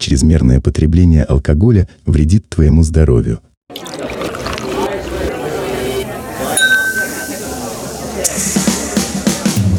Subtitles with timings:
[0.00, 3.40] Чрезмерное потребление алкоголя вредит твоему здоровью.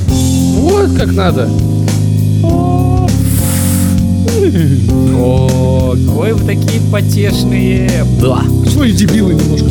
[0.07, 1.49] Вот как надо.
[5.15, 7.89] О, какой вы такие потешные.
[8.21, 8.43] Да.
[8.69, 9.67] Что и дебилы немножко.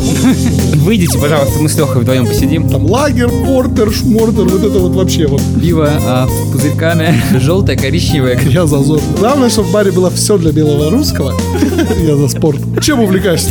[0.77, 2.69] Выйдите, пожалуйста, мы с Лехой вдвоем посидим.
[2.69, 5.41] Там лагер, портер, шмортер, вот это вот вообще вот.
[5.61, 8.39] Пиво а, с пузырьками, желтое, коричневое.
[8.45, 8.99] Я за зор.
[9.19, 11.33] Главное, чтобы в баре было все для белого русского.
[12.01, 12.59] Я за спорт.
[12.81, 13.49] Чем увлекаешься?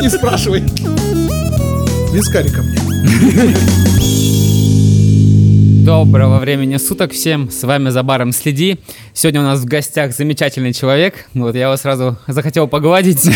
[0.00, 0.64] Не спрашивай.
[2.12, 2.78] Вискарика мне.
[5.84, 8.78] Доброго времени суток всем, с вами за баром следи.
[9.14, 11.26] Сегодня у нас в гостях замечательный человек.
[11.32, 13.26] Вот я его сразу захотел погладить.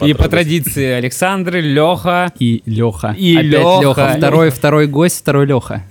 [0.00, 2.32] И по традиции Александр, Леха.
[2.40, 3.14] И Леха.
[3.16, 3.80] И Опять Лёха.
[3.82, 4.14] Леха.
[4.16, 5.84] Второй, второй гость, второй Леха.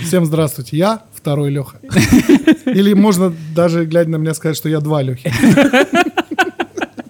[0.00, 0.76] Всем здравствуйте.
[0.76, 1.78] Я второй Леха.
[2.66, 5.32] Или можно даже, глядя на меня, сказать, что я два Лехи.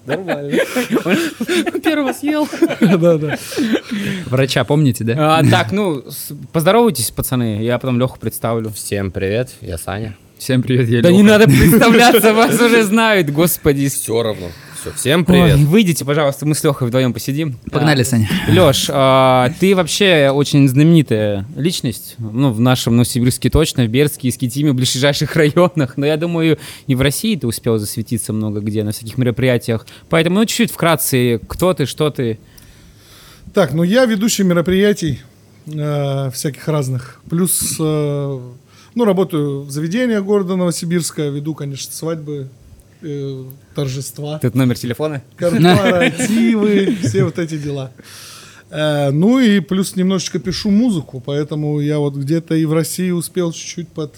[1.83, 2.47] Первого съел.
[2.79, 3.37] Да, да.
[4.27, 5.39] Врача, помните, да?
[5.39, 6.03] А, так, ну,
[6.53, 8.69] поздоровайтесь, пацаны, я потом Леху представлю.
[8.69, 10.15] Всем привет, я Саня.
[10.37, 13.89] Всем привет, я Да не надо представляться, вас уже знают, господи.
[13.89, 14.47] Все равно.
[14.87, 15.57] Все, всем Ой, привет.
[15.59, 17.57] выйдите, пожалуйста, мы с Лехой вдвоем посидим.
[17.71, 18.29] Погнали, Саня.
[18.47, 18.85] Леш,
[19.59, 25.35] ты вообще очень знаменитая личность, ну, в нашем Новосибирске точно, в Бердске, Искитиме, в ближайших
[25.35, 29.85] районах, но я думаю, и в России ты успел засветиться много где, на всяких мероприятиях.
[30.09, 32.39] Поэтому, ну, чуть-чуть вкратце, кто ты, что ты.
[33.53, 35.21] Так, ну я ведущий мероприятий
[35.65, 37.19] э, всяких разных.
[37.29, 38.39] Плюс, э,
[38.95, 42.49] ну, работаю в заведениях города Новосибирска, веду, конечно, свадьбы,
[43.01, 43.43] э,
[43.75, 45.21] торжества, Тут номер телефона?
[45.35, 47.91] корпоративы, все вот эти дела.
[48.69, 53.51] Э, ну и плюс немножечко пишу музыку, поэтому я вот где-то и в России успел
[53.51, 54.13] чуть-чуть под,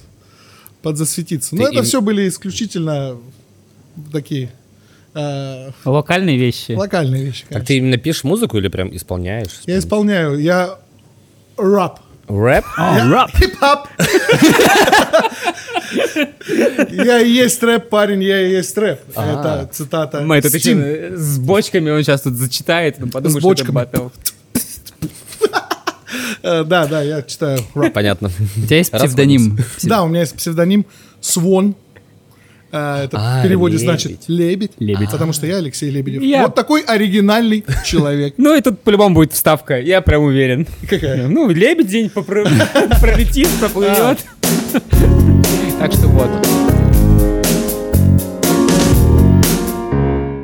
[0.81, 1.55] подзасветиться.
[1.55, 3.17] Но Ты это им- все были исключительно
[4.11, 4.49] такие
[5.13, 6.71] э, Локальные вещи.
[6.71, 7.41] локальные вещи.
[7.41, 7.65] Так конечно.
[7.67, 9.59] ты именно пишешь музыку или прям исполняешь?
[9.65, 10.79] Я исполняю, я
[11.57, 11.99] рап.
[12.29, 12.63] Рэп?
[12.77, 13.29] рэп.
[13.35, 13.87] Хип-хоп.
[16.91, 19.01] Я и есть рэп, парень, я и есть рэп.
[19.09, 20.21] Это цитата.
[20.21, 21.07] Мы с ним.
[21.09, 23.71] еще с бочками он сейчас тут зачитает, ну, подумаешь, С бочками.
[23.71, 24.07] что это батл.
[26.41, 27.93] Да, да, я читаю рэп.
[27.93, 28.29] Понятно.
[28.57, 29.57] У тебя есть псевдоним?
[29.83, 30.85] Да, у меня есть псевдоним
[31.21, 31.75] Свон.
[32.71, 33.85] Э, Это А, в переводе лебедь.
[33.85, 34.71] значит лебедь.
[34.79, 35.09] Лебедь.
[35.11, 36.21] Потому что я Алексей Лебедев.
[36.21, 38.35] Я- Вот такой оригинальный человек.
[38.37, 40.67] Ну и тут по-любому будет вставка, я прям уверен.
[40.89, 41.27] Какая?
[41.27, 42.47] Ну, лебедень попро-
[43.01, 44.19] пролетит, проплывет.
[45.79, 46.29] Так что вот.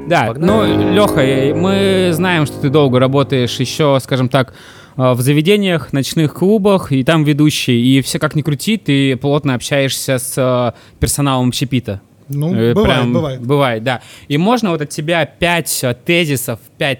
[0.07, 4.53] Да, ну, Леха, мы знаем, что ты долго работаешь еще, скажем так,
[4.97, 9.55] э, в заведениях, ночных клубах, и там ведущий, и все как ни крути, ты плотно
[9.55, 12.01] общаешься с э, персоналом общепита.
[12.29, 13.41] Ну, Э, бывает, прям бывает.
[13.41, 14.01] Бывает, да.
[14.27, 16.99] И можно вот от тебя пять э, тезисов, пять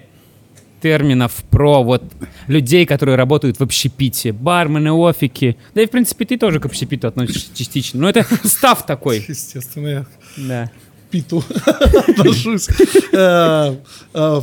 [0.82, 2.04] терминов про вот
[2.46, 4.32] людей, которые работают в общепите.
[4.32, 5.56] Бармены, офики.
[5.74, 8.00] Да и, в принципе, ты тоже к общепиту относишься частично.
[8.00, 9.24] Но это став такой.
[9.26, 10.70] Естественно, я Да.
[11.10, 11.42] питу
[12.08, 12.68] отношусь.
[13.12, 13.74] Э,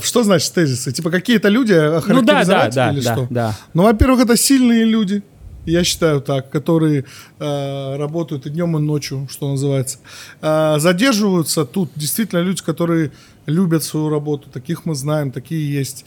[0.02, 0.92] Что значит тезисы?
[0.92, 1.74] Типа какие-то люди
[2.08, 2.94] Ну да, да,
[3.30, 3.56] да.
[3.74, 5.22] Ну, во-первых, это сильные люди,
[5.66, 7.06] я считаю так, которые
[7.40, 10.00] э, работают и днем, и ночью, что называется.
[10.42, 13.12] Э, задерживаются тут действительно люди, которые
[13.46, 14.50] любят свою работу.
[14.50, 16.06] Таких мы знаем, такие есть.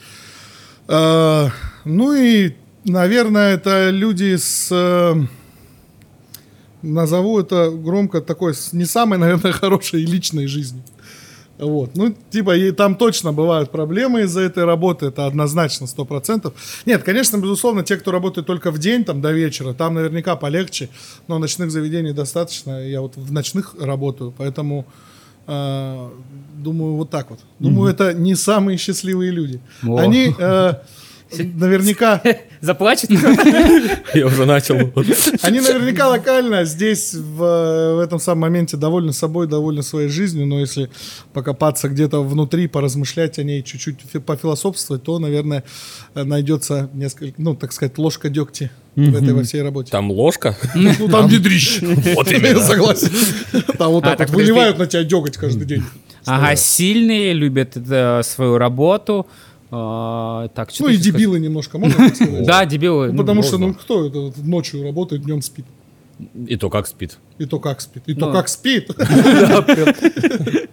[0.88, 1.48] Э,
[1.84, 4.68] ну и, наверное, это люди с...
[4.70, 5.14] э,
[6.82, 10.82] назову это громко такой, не самой, наверное, хорошей личной жизнью.
[11.58, 11.96] Вот.
[11.96, 16.54] Ну, типа, и там точно бывают проблемы из-за этой работы, это однозначно, сто процентов.
[16.84, 20.88] Нет, конечно, безусловно, те, кто работает только в день, там, до вечера, там наверняка полегче,
[21.28, 24.86] но ночных заведений достаточно, я вот в ночных работаю, поэтому
[25.46, 26.08] э,
[26.56, 27.40] думаю, вот так вот.
[27.58, 29.60] Думаю, это не самые счастливые люди.
[29.86, 29.96] О.
[29.96, 30.74] Они э,
[31.32, 32.22] наверняка...
[32.60, 33.10] Заплачет?
[34.14, 34.76] Я уже начал.
[35.42, 37.36] Они наверняка локально здесь, в,
[37.96, 40.90] в этом самом моменте, довольны собой, довольны своей жизнью, но если
[41.32, 45.64] покопаться где-то внутри, поразмышлять о ней, чуть-чуть фи- пофилософствовать, то, наверное,
[46.14, 49.90] найдется несколько, ну, так сказать, ложка дегтя в этой во всей работе.
[49.90, 50.56] Там ложка?
[50.74, 51.80] Ну, там ведрищ.
[52.14, 52.60] Вот именно.
[52.60, 53.10] согласен.
[53.76, 55.84] Там вот А, так выливают на тебя деготь каждый день.
[56.24, 59.26] Ага, сильные, любят э, свою работу.
[59.70, 62.46] А, Так, Ну и дебилы немножко, можно так сказать?
[62.46, 63.06] Да, дебилы.
[63.08, 65.64] Ну, ну, Потому что, ну, кто это ночью работает, днем спит?
[66.46, 67.18] И то как спит.
[67.38, 68.02] И то как спит.
[68.06, 68.32] И то Ну.
[68.32, 68.90] как спит.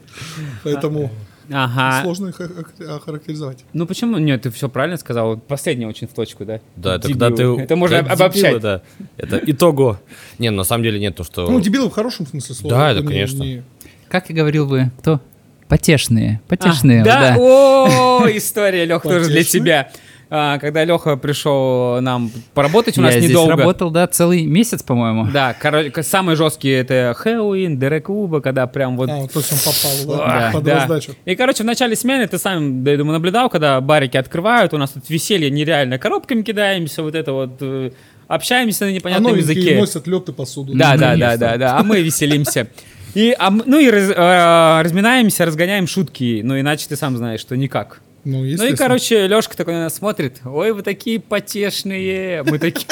[0.63, 1.09] Поэтому
[1.51, 2.03] Ага.
[2.03, 3.65] сложно их ох- охарактеризовать.
[3.73, 4.17] Ну почему?
[4.17, 5.31] Нет, ты все правильно сказал.
[5.35, 6.61] Вот Последнее очень в точку, да?
[6.77, 7.43] Да, это когда ты...
[7.43, 8.61] Это можно обобщать.
[8.61, 8.81] да.
[9.17, 9.99] Это итого.
[10.39, 11.49] Не, на самом деле нет, то, что...
[11.51, 12.75] Ну, дебилы в хорошем смысле слова.
[12.77, 13.43] Да, это это, не- конечно.
[13.43, 13.63] не-
[14.07, 15.19] Как и говорил бы, кто?
[15.67, 16.41] Потешные.
[16.47, 17.01] Потешные.
[17.01, 17.19] А, да?
[17.19, 17.35] да.
[17.39, 19.89] О, история, Лех, тоже для тебя.
[20.35, 23.55] А, Когда Леха пришел нам поработать, у Я нас здесь недолго.
[23.55, 25.27] работал, да, целый месяц, по-моему.
[25.31, 30.17] Да, короче, самые жесткие это Хэллоуин, Дерек Уба, когда прям вот А, вот точно попал,
[30.17, 30.75] да, Да, под да.
[30.79, 31.11] раздачу.
[31.25, 34.77] И, короче, в начале смены ты сам, да, я думаю, наблюдал, когда барики открывают, у
[34.79, 37.91] нас тут веселье нереально, коробками кидаемся, вот это вот, э,
[38.27, 39.79] общаемся на А непонятном новенькие языке.
[39.79, 40.73] носят лед и посуду.
[40.73, 42.67] Да, Ну, да, да, да, да, а мы веселимся.
[43.13, 47.55] И, а ну и раз- э, разминаемся, разгоняем шутки, ну иначе ты сам знаешь, что
[47.55, 48.01] никак.
[48.25, 52.87] Ну, Ну и, короче, Лешка такой на нас смотрит, ой, вы такие потешные, мы такие...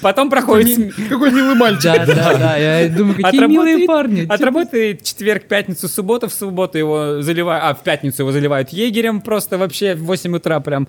[0.00, 0.94] Потом проходит...
[1.08, 1.82] Какой милый мальчик.
[1.82, 2.56] Да, да, да.
[2.56, 4.26] Я думаю, какие милые парни.
[4.28, 9.58] Отработает четверг, пятницу, субботу, в субботу его заливают, а в пятницу его заливают егерем просто
[9.58, 10.88] вообще в 8 утра прям.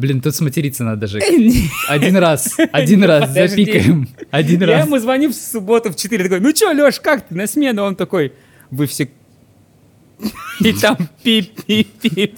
[0.00, 1.20] Блин, тут сматериться надо же.
[1.86, 4.08] Один раз, один раз запикаем.
[4.30, 4.86] Один Я раз.
[4.86, 7.82] ему звоню в субботу в 4, такой, ну чё, Леш, как ты на смену?
[7.82, 8.32] Он такой,
[8.70, 9.10] вы все...
[10.60, 12.34] И там пип-пип-пип.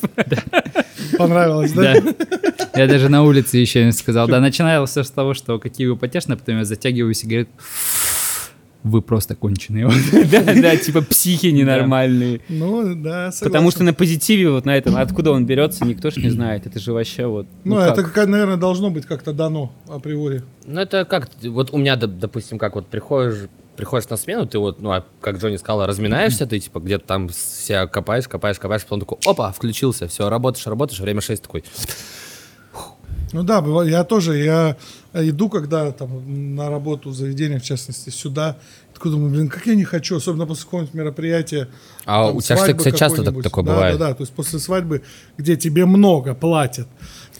[1.16, 1.94] Понравилось, да?
[2.74, 4.26] Я даже на улице еще им сказал.
[4.26, 7.48] Да, начиналось все с того, что какие вы потешные, потом я затягиваю сигарет.
[8.82, 9.88] Вы просто конченые.
[10.30, 12.40] Да, да, типа психи ненормальные.
[12.48, 13.46] Ну, да, согласен.
[13.46, 16.66] Потому что на позитиве вот на этом, откуда он берется, никто ж не знает.
[16.66, 17.46] Это же вообще вот...
[17.64, 17.92] Ну, как?
[17.92, 20.42] это, как, наверное, должно быть как-то дано априори.
[20.66, 24.58] Ну, это как, вот у меня, доп- допустим, как вот приходишь, приходишь на смену, ты
[24.58, 28.82] вот, ну, а как Джонни сказал, разминаешься, ты типа где-то там себя копаешь, копаешь, копаешь,
[28.82, 31.64] потом такой, опа, включился, все, работаешь, работаешь, время 6 такой.
[33.32, 33.64] Ну да.
[33.84, 34.76] Я тоже, я
[35.14, 38.56] иду, когда там на работу в заведение, в частности, сюда,
[38.92, 41.68] такой думаю, блин, как я не хочу, особенно после какого-нибудь мероприятия.
[42.04, 43.98] А там, у тебя, кстати, часто так- такое да, бывает?
[43.98, 45.02] Да, да, то есть после свадьбы,
[45.36, 46.86] где тебе много платят,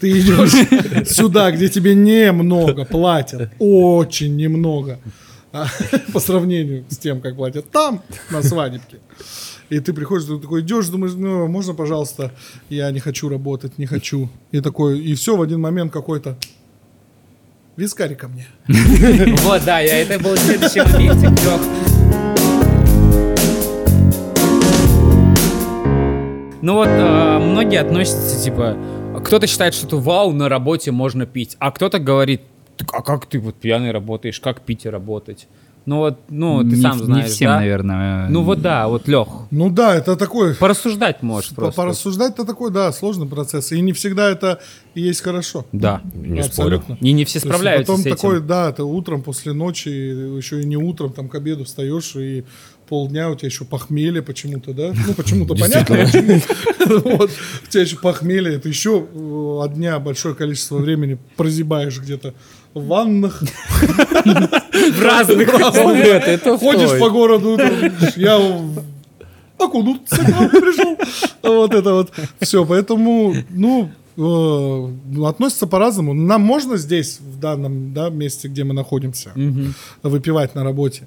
[0.00, 4.98] ты идешь сюда, где тебе немного платят, очень немного,
[6.12, 8.98] по сравнению с тем, как платят там, на свадебке.
[9.72, 12.30] И ты приходишь, ты такой идешь, думаешь, ну, можно, пожалуйста,
[12.68, 14.28] я не хочу работать, не хочу.
[14.50, 16.36] И такой, и все, в один момент какой-то,
[17.76, 18.46] вискарь ко мне.
[19.38, 21.60] Вот, да, я, это был следующий моментик, Лёх.
[26.60, 28.76] Ну вот, э, многие относятся, типа,
[29.24, 32.42] кто-то считает, что вау, на работе можно пить, а кто-то говорит,
[32.76, 35.48] «Так а как ты вот пьяный работаешь, как пить и работать?
[35.84, 37.56] Ну вот, ну, ты Не сам знаешь, Не всем, да?
[37.56, 38.28] наверное.
[38.28, 41.76] Ну вот да, вот, Лех, Ну да, это такой, порассуждать можешь просто.
[41.76, 43.72] порассуждать-то такой, да, сложный процесс.
[43.72, 44.60] И не всегда это
[44.94, 45.66] и есть хорошо.
[45.72, 46.00] Да.
[46.14, 46.76] Не спорю.
[46.78, 46.98] Абсолютно.
[47.00, 48.16] И не все То справляются потом с этим.
[48.16, 52.44] такой, да, ты утром после ночи, еще и не утром, там к обеду встаешь, и
[52.88, 54.92] полдня у тебя еще похмелье почему-то, да?
[55.06, 56.40] Ну, почему-то понятно, почему.
[57.16, 57.30] Вот.
[57.64, 62.34] У тебя еще похмелье, ты еще э, от дня большое количество времени прозябаешь где-то
[62.74, 65.48] в ваннах, В разных.
[65.48, 67.58] это ходишь по городу,
[68.16, 68.40] я
[69.58, 70.96] окунуться пришел.
[71.42, 72.64] Вот это вот все.
[72.64, 76.14] Поэтому, ну, э, ну, относятся по-разному.
[76.14, 79.32] Нам можно здесь, в данном да, месте, где мы находимся,
[80.02, 81.06] выпивать на работе.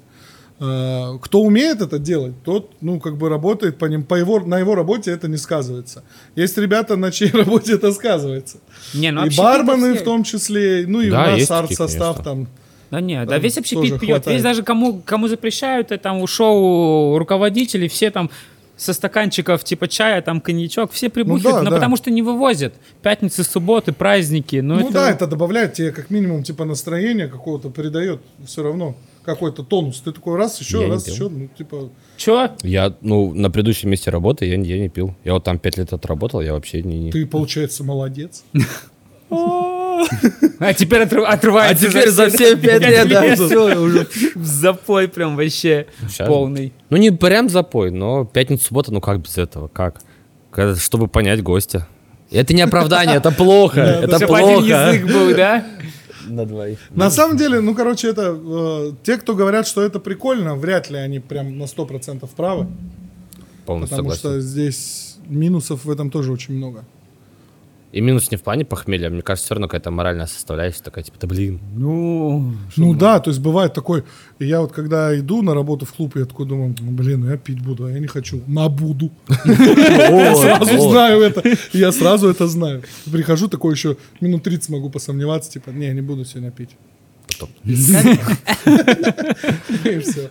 [0.58, 4.58] Э, Кто умеет это делать, тот, ну, как бы работает по ним, по его, на
[4.58, 6.02] его работе это не сказывается.
[6.34, 8.58] Есть ребята, на чьей работе это сказывается.
[8.94, 12.46] Не, ну и бармены все- в том числе, ну и Да, у нас арт-состав там.
[12.90, 14.12] Да нет, да Там весь общепит пьет.
[14.22, 14.26] хватает.
[14.36, 18.30] Весь даже кому, кому запрещают, и там у шоу руководители, все там
[18.76, 21.76] со стаканчиков типа чая, там коньячок, все прибухивают, да, но да.
[21.76, 22.74] потому что не вывозят.
[23.02, 24.56] Пятницы, субботы, праздники.
[24.56, 24.92] Ну, Ну, это...
[24.92, 28.94] да, это добавляет тебе как минимум типа настроение какого-то, придает все равно
[29.26, 30.00] какой-то тонус.
[30.00, 31.90] Ты такой раз, еще, Я раз, еще, ну, типа...
[32.16, 32.50] Чё?
[32.62, 35.14] Я, ну, на предыдущем месте работы я, не- я не пил.
[35.24, 36.98] Я вот там 5 лет отработал, я вообще не...
[36.98, 38.44] не- Ты, получается, молодец.
[40.60, 41.86] А теперь отрыв- отрывается.
[41.86, 44.06] А теперь за все пять лет, да, всё, уже
[44.36, 45.86] запой прям вообще
[46.26, 46.72] полный.
[46.90, 50.00] Ну, не прям запой, но пятница, суббота, ну как без этого, как?
[50.78, 51.88] Чтобы понять гостя.
[52.30, 54.64] Это не оправдание, это плохо, это плохо.
[54.64, 55.64] язык был, да?
[56.26, 56.78] На двоих.
[56.90, 58.36] На самом деле, ну, короче, это...
[58.36, 62.66] э, те, кто говорят, что это прикольно, вряд ли они прям на 100% правы.
[63.64, 64.40] Полностью Потому согласен.
[64.40, 66.84] что здесь минусов в этом тоже очень много.
[67.92, 71.18] И минус не в плане похмелья, мне кажется, все равно какая-то моральная составляющая такая, типа,
[71.20, 71.60] да блин.
[71.76, 74.02] Ну, Ну да, то есть бывает такой,
[74.38, 77.36] я вот когда иду на работу в клуб, я такой думаю, «Ну, блин, ну я
[77.36, 79.10] пить буду, а я не хочу, на буду.
[79.46, 82.82] Я сразу знаю это, я сразу это знаю.
[83.10, 86.76] Прихожу такой еще минут 30 могу посомневаться, типа, не, не буду сегодня пить.
[89.84, 90.30] И все.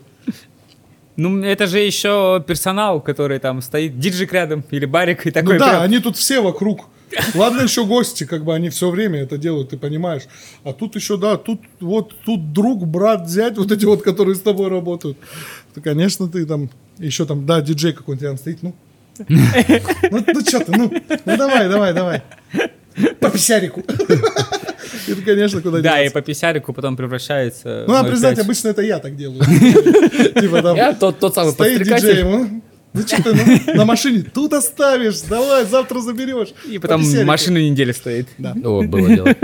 [1.18, 5.60] ну это же еще персонал, который там стоит, диджик рядом или барик и Ну такой
[5.60, 6.86] да, прям- они тут все вокруг
[7.34, 10.24] Ладно еще гости, как бы они все время это делают, ты понимаешь.
[10.64, 14.42] А тут еще, да, тут вот тут друг, брат, зять, вот эти вот, которые с
[14.42, 15.18] тобой работают.
[15.74, 18.74] То, конечно, ты там, еще там, да, диджей какой-нибудь рядом стоит, ну.
[19.30, 20.92] Ну, ну что ты, ну,
[21.26, 22.22] ну давай, давай, давай.
[23.20, 23.84] По писярику.
[25.08, 27.86] И ты, конечно, куда Да, и по писярику потом превращается...
[27.88, 28.42] Ну, надо признать, 0,5.
[28.42, 29.44] обычно это я так делаю.
[30.40, 32.62] Типа там Я тот, тот самый стоит диджей, подстрекатель.
[32.96, 36.50] Ну что ты на машине тут оставишь, давай, завтра заберешь.
[36.68, 38.28] И потом машину неделю стоит.
[38.64, 39.28] О, было дело.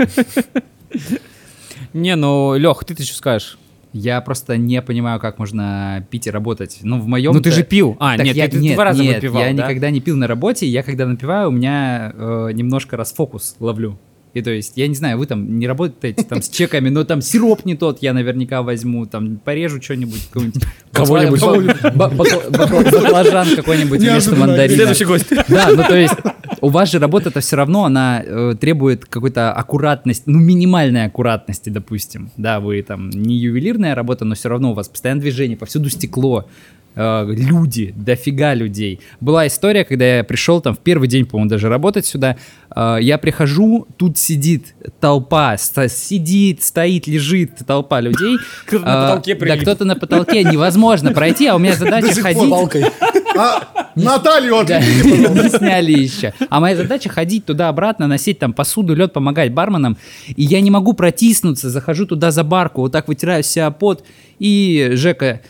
[1.92, 3.58] Не, ну, Лех, ты-то что скажешь?
[3.92, 6.78] Я просто не понимаю, как можно пить и работать.
[6.82, 7.34] Ну, в моем...
[7.34, 7.96] Ну, ты же пил.
[8.00, 9.52] А, Так нет, я, ты, ты нет, два раза нет, выпивал, я да?
[9.52, 10.66] никогда не пил на работе.
[10.66, 13.98] Я когда напиваю, у меня э, немножко расфокус ловлю.
[14.34, 17.20] И то есть, я не знаю, вы там не работаете там с чеками, но там
[17.20, 20.28] сироп не тот я наверняка возьму, там порежу что-нибудь.
[20.92, 21.40] Кого-нибудь.
[21.40, 24.74] ба- ба- бакла- бакла- Баклажан какой-нибудь вместо мандарина.
[24.76, 25.26] Следующий гость.
[25.48, 26.14] Да, ну то есть
[26.60, 32.30] у вас же работа-то все равно, она э, требует какой-то аккуратности, ну минимальной аккуратности, допустим.
[32.36, 36.48] Да, вы там не ювелирная работа, но все равно у вас постоянно движение, повсюду стекло,
[36.94, 39.00] э, люди, дофига людей.
[39.20, 42.36] Была история, когда я пришел там в первый день, по-моему, даже работать сюда,
[42.74, 48.36] э, я прихожу, тут сидит толпа, сидит, стоит, лежит толпа людей.
[48.66, 49.62] Кто-то на А, потолке Да, прилип.
[49.62, 52.42] кто-то на потолке, невозможно пройти, а у меня задача ходить.
[53.34, 53.62] А,
[53.94, 56.34] Наталью Да, отвлеки, не сняли еще.
[56.50, 59.96] А моя задача ходить туда-обратно, носить там посуду, лед, помогать барменам.
[60.36, 64.04] И я не могу протиснуться, захожу туда за барку, вот так вытираю себя пот.
[64.38, 65.40] И Жека,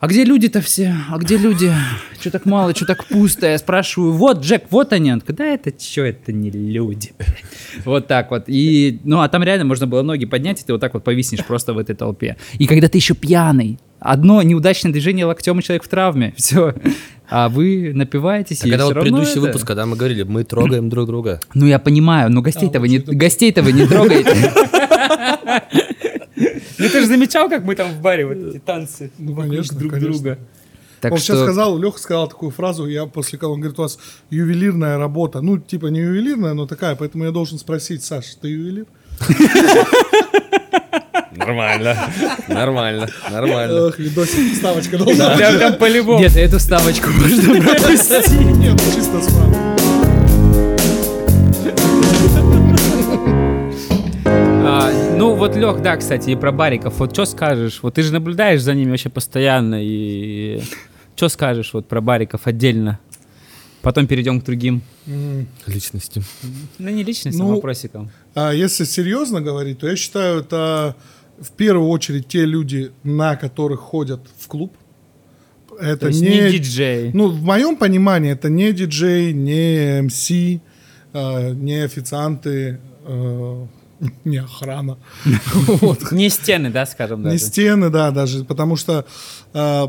[0.00, 0.94] а где люди-то все?
[1.10, 1.70] А где люди?
[2.18, 3.46] Что так мало, что так пусто?
[3.46, 5.12] Я спрашиваю, вот, Джек, вот они.
[5.12, 7.12] Он такой, да это что, это не люди.
[7.84, 8.44] Вот так вот.
[8.46, 11.44] И, ну, а там реально можно было ноги поднять, и ты вот так вот повиснешь
[11.44, 12.36] просто в этой толпе.
[12.58, 16.32] И когда ты еще пьяный, одно неудачное движение локтем, и человек в травме.
[16.36, 16.74] Все.
[17.28, 20.88] А вы напиваетесь, А и когда вот предыдущий это- выпуск, когда мы говорили, мы трогаем
[20.88, 21.40] друг друга.
[21.54, 24.50] Ну, я понимаю, но гостей-то А, вы не, гостей-то вы не трогаете.
[26.80, 29.92] Ну, ты же замечал, как мы там в баре вот эти танцы Ну, конечно, друг
[29.92, 30.12] конечно.
[30.12, 30.38] друга.
[31.00, 33.82] Так он сейчас что сказал, Леха сказал такую фразу, я после кого он говорит, у
[33.82, 35.40] вас ювелирная работа.
[35.40, 38.86] Ну, типа не ювелирная, но такая, поэтому я должен спросить, Саш, ты ювелир?
[41.32, 41.96] Нормально.
[42.48, 43.08] Нормально.
[43.30, 43.88] Нормально.
[43.88, 45.38] Эх, видосик, ставочка должна быть.
[45.38, 46.18] Прям там по-любому.
[46.20, 48.30] Нет, эту ставочку можно пропустить.
[48.58, 50.09] Нет, чисто справа.
[55.40, 56.98] Вот, Лех, да, кстати, и про бариков.
[56.98, 57.80] Вот что скажешь?
[57.82, 59.82] Вот ты же наблюдаешь за ними вообще постоянно.
[59.82, 60.60] И
[61.16, 63.00] что скажешь вот про бариков отдельно?
[63.80, 64.82] Потом перейдем к другим.
[65.66, 66.22] Личности.
[66.78, 68.10] Ну, не личностным Ну, вопросикам.
[68.34, 70.94] А если серьезно говорить, то я считаю, это
[71.38, 74.74] в первую очередь те люди, на которых ходят в клуб.
[75.80, 77.12] Это То есть не диджей.
[77.14, 83.66] Ну, в моем понимании, это не диджей, не МС, э, не официанты, э,
[84.24, 84.98] не охрана.
[86.10, 87.38] Не стены, да, скажем Не даже.
[87.38, 89.04] стены, да, даже, потому что
[89.52, 89.86] э,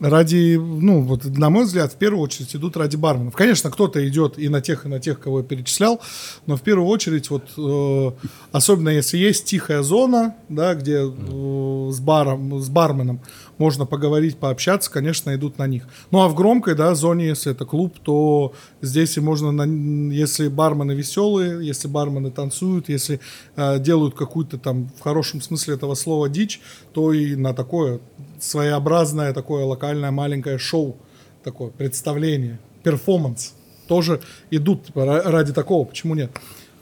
[0.00, 3.34] ради, ну, вот, на мой взгляд, в первую очередь идут ради барменов.
[3.34, 6.00] Конечно, кто-то идет и на тех, и на тех, кого я перечислял,
[6.46, 12.00] но в первую очередь, вот, э, особенно если есть тихая зона, да, где э, с
[12.00, 13.20] баром, с барменом
[13.58, 15.84] можно поговорить, пообщаться, конечно, идут на них.
[16.10, 20.48] Ну, а в громкой, да, зоне, если это клуб, то здесь и можно, на- если
[20.48, 23.20] бармены веселые, если бармены танцуют, если
[23.56, 26.60] э, делают какую-то там, в хорошем смысле этого слова, дичь,
[26.92, 28.00] то и на такое
[28.40, 30.96] своеобразное, такое локальное маленькое шоу,
[31.42, 33.54] такое представление, перформанс
[33.88, 34.20] тоже
[34.50, 36.30] идут ра- ради такого, почему нет?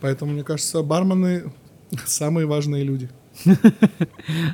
[0.00, 1.52] Поэтому, мне кажется, бармены
[2.06, 3.08] самые важные люди.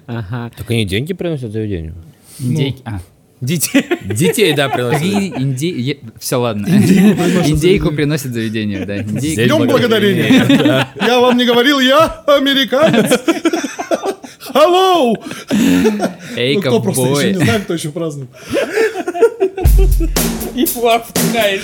[0.06, 0.50] Ага.
[0.56, 1.94] Так они деньги приносят заведению?
[2.38, 2.82] Индейки.
[2.84, 3.00] А.
[3.40, 3.84] Детей.
[4.04, 5.02] Детей, да, приносят.
[5.02, 6.00] Инди...
[6.18, 6.66] Все, ладно.
[6.66, 8.98] Индейку приносит заведению, да.
[8.98, 10.86] Днем благодарения!
[11.00, 13.20] Я вам не говорил, я американец!
[14.52, 15.14] Hello!
[16.36, 18.30] Эй, Ну, кто просто еще не знает, кто еще празднует.
[20.56, 21.62] И флаг втыкаешь.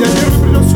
[0.00, 0.31] Я первый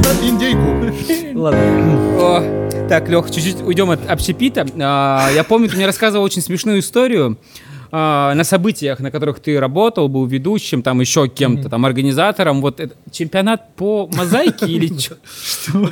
[0.07, 1.39] сюда индейку.
[1.39, 2.89] Ладно.
[2.89, 4.67] Так, Лех, чуть-чуть уйдем от общепита.
[4.79, 7.37] А, я помню, ты мне рассказывал очень смешную историю
[7.91, 12.61] а, на событиях, на которых ты работал, был ведущим, там еще кем-то, там организатором.
[12.61, 15.17] Вот это чемпионат по мозаике или что?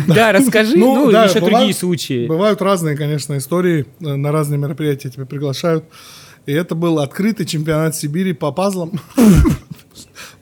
[0.06, 0.76] Да, расскажи.
[0.76, 2.26] Ну, да, еще другие случаи.
[2.26, 3.86] Бывают разные, конечно, истории.
[4.00, 5.84] Э, На разные мероприятия тебя приглашают.
[6.46, 8.92] И это был открытый чемпионат Сибири по пазлам.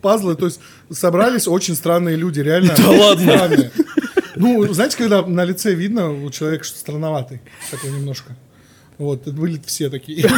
[0.03, 2.75] Пазлы, то есть собрались очень странные люди, реально.
[2.77, 3.71] Да ладно.
[4.37, 7.41] Ну, знаете, когда на лице видно у человека, что странноватый,
[7.71, 8.35] такой немножко.
[8.99, 10.29] Вот, были все такие.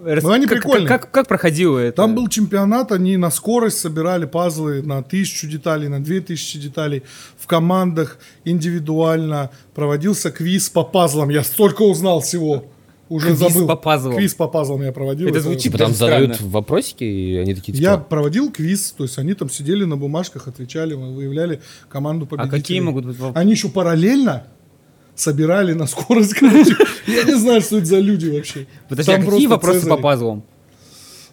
[0.00, 0.86] Ну, они как- прикольные.
[0.88, 1.96] Как, как, как проходило это?
[1.96, 7.02] Там был чемпионат, они на скорость собирали пазлы на тысячу деталей, на две тысячи деталей.
[7.36, 11.30] В командах индивидуально проводился квиз по пазлам.
[11.30, 12.64] Я столько узнал всего.
[13.08, 13.66] Уже Квиз забыл.
[13.66, 14.16] по пазлам.
[14.16, 15.28] Квиз по пазлам я проводил.
[15.28, 19.32] Это звучит там задают вопросики, и они такие, типа, Я проводил квиз, то есть они
[19.34, 22.60] там сидели на бумажках, отвечали, мы выявляли команду А победителей.
[22.60, 23.38] какие могут быть вопросы?
[23.42, 24.44] Они еще параллельно
[25.14, 26.76] собирали на скорость, короче.
[27.06, 28.66] Я не знаю, что это за люди вообще.
[28.88, 29.96] Подожди, а какие вопросы Цезарь.
[29.96, 30.44] по пазлам?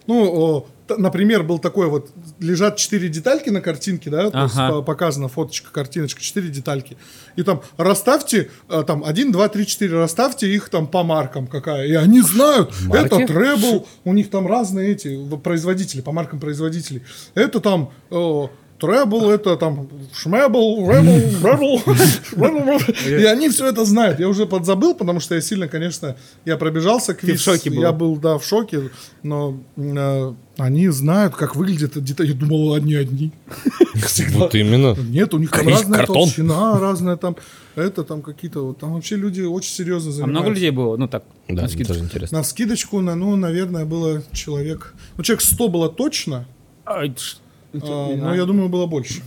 [0.06, 4.76] Ну, например, был такой вот, лежат четыре детальки на картинке, да, то есть Ага.
[4.76, 6.96] по- показана фоточка, картиночка, четыре детальки.
[7.36, 11.86] И там расставьте, э, там, один, два, три, четыре, расставьте их там по маркам какая.
[11.86, 13.06] И они знают, Марки?
[13.06, 17.02] это Treble, у них там разные эти производители, по маркам производителей.
[17.34, 17.90] Это там...
[18.10, 18.46] э,
[18.80, 21.16] Treble, это там шмебл, ребл,
[21.46, 21.82] ребл,
[22.36, 22.80] ребл.
[23.06, 24.20] И они все это знают.
[24.20, 27.40] Я уже подзабыл, потому что я сильно, конечно, я пробежался квиз.
[27.40, 27.80] в шоке был?
[27.82, 28.90] Я был, да, в шоке,
[29.22, 32.28] но э, они знают, как выглядит деталь.
[32.28, 33.32] Я думал, одни одни.
[34.06, 34.38] Всегда.
[34.40, 34.94] Вот именно.
[34.94, 36.16] Нет, у них там разная картон.
[36.16, 37.36] толщина, разная там,
[37.76, 40.40] это там какие-то, вот, там вообще люди очень серьезно А занимаются.
[40.40, 40.96] много людей было?
[40.96, 41.24] Ну так.
[41.48, 41.92] Да, на мне скидку.
[41.94, 42.38] тоже интересно.
[42.38, 46.46] На скидочку, на, ну, наверное, было человек, ну, человек 100 было точно,
[46.84, 47.38] Ай, ш-
[47.84, 48.36] а, но знаю.
[48.36, 49.22] я думаю, было больше.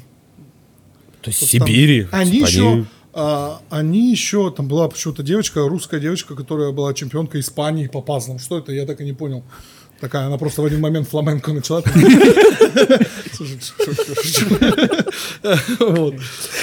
[1.21, 2.07] То есть Там- Сибири.
[2.11, 7.41] Они типа, еще, а, они еще, там была почему-то девочка, русская девочка, которая была чемпионкой
[7.41, 8.39] Испании по пазлам.
[8.39, 9.43] Что это, я так и не понял.
[9.99, 11.83] Такая, она просто в один момент фламенко начала.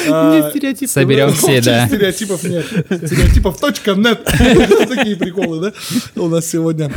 [0.09, 0.53] А,
[0.87, 1.87] Соберем все, Вообще да.
[1.87, 2.65] Стереотипов нет.
[2.67, 4.25] Стереотипов точка нет.
[4.25, 5.73] Такие приколы, да,
[6.23, 6.93] у нас сегодня.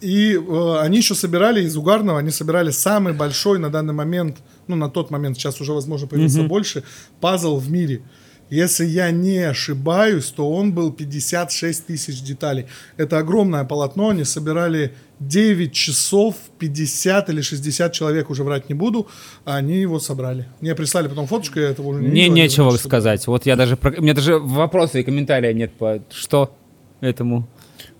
[0.00, 4.76] И э, они еще собирали из угарного, они собирали самый большой на данный момент, ну,
[4.76, 6.82] на тот момент, сейчас уже, возможно, появился больше,
[7.20, 8.02] пазл в мире.
[8.50, 12.66] Если я не ошибаюсь, то он был 56 тысяч деталей.
[12.96, 14.92] Это огромное полотно, они собирали
[15.28, 19.08] 9 часов, 50 или 60 человек, уже врать не буду,
[19.44, 20.46] они его собрали.
[20.60, 23.26] Мне прислали потом фоточку, я этого уже не Мне нечего не знаю, что сказать.
[23.26, 23.76] Вот я даже...
[23.76, 26.02] про- У меня даже вопроса и комментария нет по...
[26.12, 26.54] Что
[27.00, 27.46] этому?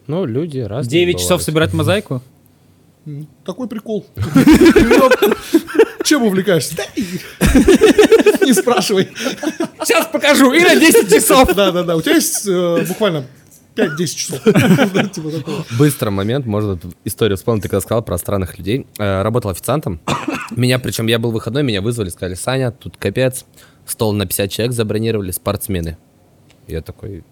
[0.06, 2.22] Ну, люди разные 9 часов собирать мозаику?
[3.44, 4.06] Такой прикол.
[6.04, 6.76] Чем увлекаешься?
[8.44, 9.08] Не спрашивай.
[9.82, 10.52] Сейчас покажу!
[10.52, 11.54] И на 10 часов!
[11.54, 11.96] Да, да, да.
[11.96, 13.24] У тебя есть э, буквально
[13.76, 14.42] 5-10 часов.
[15.12, 15.64] Типа.
[15.78, 18.86] Быстро момент, можно тут историю вспомнить, ты когда сказал про странных людей.
[18.98, 20.00] Э, работал официантом.
[20.50, 23.44] Меня, причем я был выходной, меня вызвали, сказали, Саня, тут капец,
[23.86, 25.96] стол на 50 человек забронировали, спортсмены.
[26.68, 27.24] Я такой,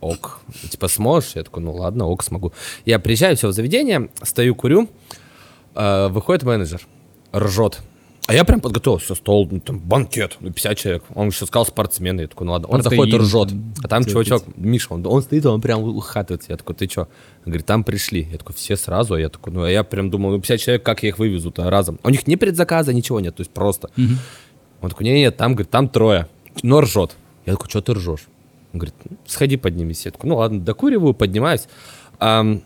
[0.00, 0.40] ок.
[0.70, 1.32] Типа, сможешь?
[1.34, 2.52] Я такой, ну ладно, ок, смогу.
[2.84, 4.88] Я приезжаю, все в заведение, стою, курю,
[5.74, 6.80] э, выходит менеджер,
[7.34, 7.80] ржет.
[8.26, 11.04] А я прям подготовился, стол, ну, там, банкет, ну, 50 человек.
[11.14, 12.22] Он еще сказал спортсмены.
[12.22, 12.66] Я такой, ну ладно.
[12.68, 13.52] Он заходит и Протеин, ржет.
[13.84, 16.50] А там чувачок, Миша, он, он стоит, он прям ухатывается.
[16.50, 17.02] Я такой, ты что?
[17.02, 17.08] Он
[17.46, 18.28] говорит, там пришли.
[18.30, 19.14] Я такой, все сразу?
[19.14, 21.70] А я такой, ну, а я прям думал, ну, 50 человек, как я их вывезу-то
[21.70, 22.00] разом?
[22.02, 23.90] У них ни предзаказа, ничего нет, то есть просто.
[24.80, 26.26] Он такой, нет, там, говорит, там трое.
[26.62, 27.16] Но ржет.
[27.44, 28.26] Я такой, что ты ржешь?
[28.72, 30.04] Он говорит, «Ну, сходи поднимись.
[30.04, 31.68] Я такой, ну ладно, докуриваю, поднимаюсь.
[32.18, 32.62] Ам,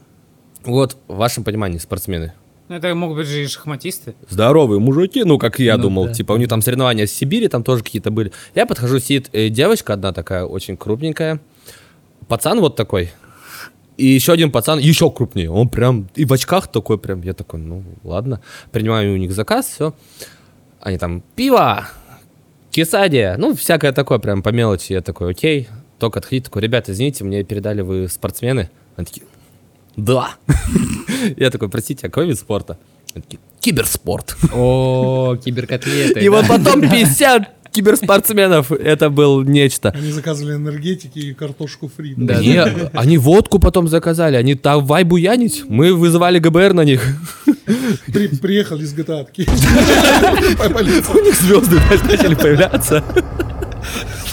[0.64, 2.39] вот, в вашем понимании, спортсмены, Ну,
[2.76, 4.14] это могут быть же и шахматисты.
[4.28, 6.06] здоровые мужики, ну, как я Ну, думал.
[6.06, 6.12] да.
[6.14, 8.32] Типа, у них там соревнования с Сибири, там тоже какие-то были.
[8.54, 11.40] Я подхожу, сидит э, девочка одна такая, очень крупненькая.
[12.28, 13.10] Пацан вот такой.
[13.96, 15.50] И еще один пацан еще крупнее.
[15.50, 17.20] Он прям и в очках такой прям.
[17.22, 18.40] Я такой, ну, ладно.
[18.72, 19.94] Принимаю у них заказ, все.
[20.80, 21.86] Они там, пиво,
[22.70, 24.92] кесадия, ну, всякое такое прям по мелочи.
[24.92, 25.68] Я такой, окей.
[25.98, 28.70] Только отходить, такой, ребята, извините, мне передали вы спортсмены.
[28.96, 29.26] Они такие,
[30.04, 30.30] да.
[31.36, 32.78] Я такой, простите, а какой вид спорта?
[33.60, 34.36] Киберспорт.
[34.52, 36.20] О, киберкотлеты.
[36.20, 38.72] И вот потом 50 киберспортсменов.
[38.72, 39.90] Это был нечто.
[39.90, 42.14] Они заказывали энергетики и картошку фри.
[42.16, 42.38] Да.
[42.38, 42.58] Они,
[42.94, 45.64] они водку потом заказали, они там вай буянить.
[45.68, 47.02] Мы вызывали ГБР на них.
[48.12, 49.24] При- приехали из GTA.
[49.24, 49.46] такие.
[50.72, 51.14] Полиция.
[51.14, 53.04] У них звезды начали появляться.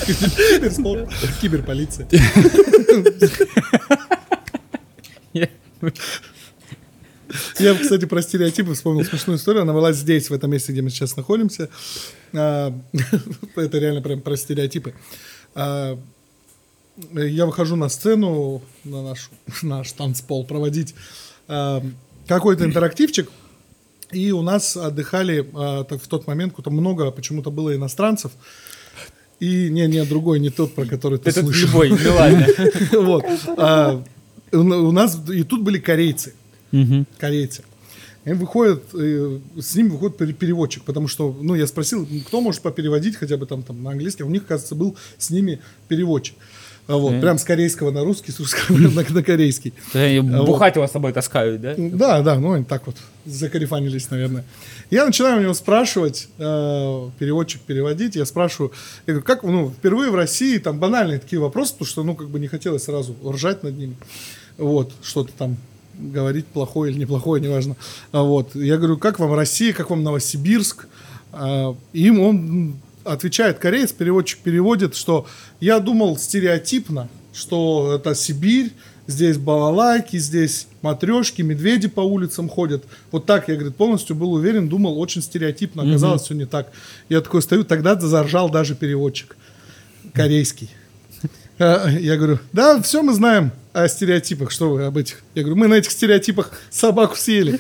[0.06, 1.10] Киберспорт.
[1.42, 2.08] Киберполиция.
[7.60, 9.64] Я, кстати, про стереотипы вспомнил смешную историю.
[9.64, 11.70] Она была здесь, в этом месте, где мы сейчас находимся.
[12.34, 12.74] А,
[13.56, 14.94] Это реально прям про стереотипы.
[15.56, 16.00] А,
[17.14, 19.30] Я выхожу на сцену, на наш,
[19.62, 20.96] наш танцпол проводить
[21.48, 21.84] а,
[22.28, 23.30] какой-то интерактивчик.
[24.12, 28.32] И у нас отдыхали в тот момент, там много почему-то было иностранцев.
[29.42, 31.68] И не, не, другой, не тот, про который ты Это слышал.
[31.68, 32.48] любой, ну ладно.
[32.94, 33.26] Вот.
[34.52, 36.34] У нас и тут были корейцы.
[37.18, 37.64] Корейцы.
[38.26, 42.62] И выходит, э, с ним выходит пере- переводчик, потому что, ну, я спросил, кто может
[42.62, 46.36] попереводить хотя бы там, там на английский, у них, кажется, был с ними переводчик.
[46.88, 49.74] А Вот, прям с корейского на русский, с русского на, на корейский.
[49.94, 50.46] Вот.
[50.46, 51.76] Бухать его с собой таскают, да?
[51.78, 52.96] Да, да, ну они так вот
[53.26, 54.46] закарифанились, наверное.
[54.90, 58.72] Я начинаю у него спрашивать, э, переводчик переводить, я спрашиваю,
[59.06, 62.30] я говорю, как, ну, впервые в России, там банальные такие вопросы, потому что, ну, как
[62.30, 63.98] бы не хотелось сразу ржать над ними,
[64.58, 65.58] вот, что-то там
[66.00, 67.76] говорить плохое или неплохое, неважно.
[68.12, 70.88] А Вот, я говорю, как вам Россия, как вам Новосибирск?
[71.34, 72.76] А, Им он
[73.08, 75.26] отвечает кореец, переводчик переводит, что
[75.60, 78.72] я думал стереотипно, что это Сибирь,
[79.08, 82.84] здесь балалайки, здесь матрешки, медведи по улицам ходят.
[83.12, 86.72] Вот так я, говорит, полностью был уверен, думал очень стереотипно, оказалось все не так.
[87.10, 89.38] Я такой стою, тогда заржал даже переводчик
[90.14, 90.70] корейский.
[91.60, 95.24] А, Я говорю, да, все мы знаем о стереотипах, что вы об этих.
[95.36, 97.60] Я говорю, мы на этих стереотипах собаку съели.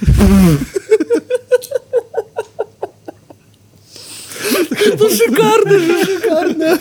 [4.94, 6.80] Это шикарно же, шикарно.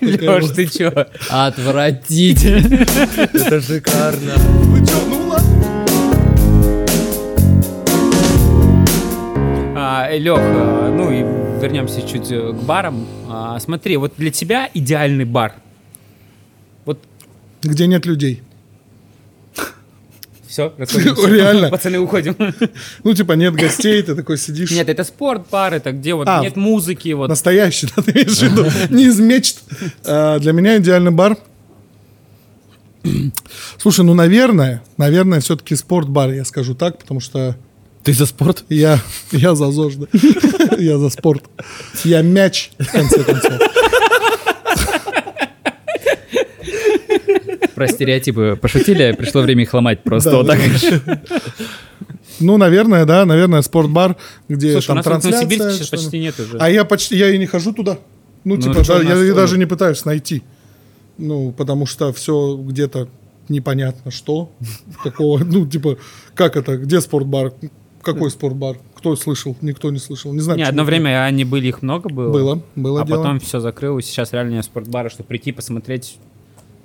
[0.00, 1.06] Леш, ты чё?
[1.30, 2.84] Отвратительно.
[3.32, 4.34] Это шикарно.
[4.36, 5.86] Вы что, ну ладно.
[9.78, 11.22] А, Лех, а, ну и
[11.62, 13.06] вернемся чуть э, к барам.
[13.28, 15.54] А, смотри, вот для тебя идеальный бар.
[16.84, 16.98] Вот
[17.62, 18.42] Где нет людей.
[20.56, 20.72] Все,
[21.26, 21.68] Реально?
[21.68, 22.34] Пацаны, уходим.
[23.04, 24.70] Ну, типа, нет гостей, ты такой сидишь.
[24.70, 27.28] Нет, это спорт-бар, это где вот А, нет музыки, вот.
[27.28, 28.64] Настоящий, да, ты имеешь в виду?
[28.94, 29.60] Не из мечт.
[30.04, 31.36] А, Для меня идеальный бар.
[33.78, 37.56] Слушай, ну, наверное, наверное, все-таки спорт-бар, я скажу так, потому что
[38.02, 38.64] Ты за спорт?
[38.70, 38.98] я,
[39.32, 40.06] я за ЗОЖ, да.
[40.78, 41.44] Я за спорт.
[42.04, 43.52] Я мяч, в конце концов.
[47.74, 50.58] Про стереотипы пошутили, пришло время их ломать просто Да, вот так.
[52.40, 54.16] Ну, наверное, да, наверное, спортбар,
[54.48, 55.40] где Слушай, у там нас трансляция.
[55.42, 56.58] Новосибирске сейчас почти нет уже.
[56.58, 57.98] А я почти, я и не хожу туда.
[58.44, 60.42] Ну, типа, что да, у нас я даже не пытаюсь найти.
[61.18, 63.08] Ну, потому что все где-то
[63.48, 64.50] непонятно что.
[65.02, 65.96] Такого, ну, типа,
[66.34, 67.54] как это, где спортбар?
[68.02, 68.76] Какой спортбар?
[68.94, 69.56] Кто слышал?
[69.62, 70.32] Никто не слышал.
[70.32, 70.58] Не знаю.
[70.58, 72.30] Не, одно время они были, их много было.
[72.30, 73.18] Было, было А дело.
[73.18, 74.04] потом все закрылось.
[74.06, 76.18] Сейчас реально нет спортбара, чтобы прийти посмотреть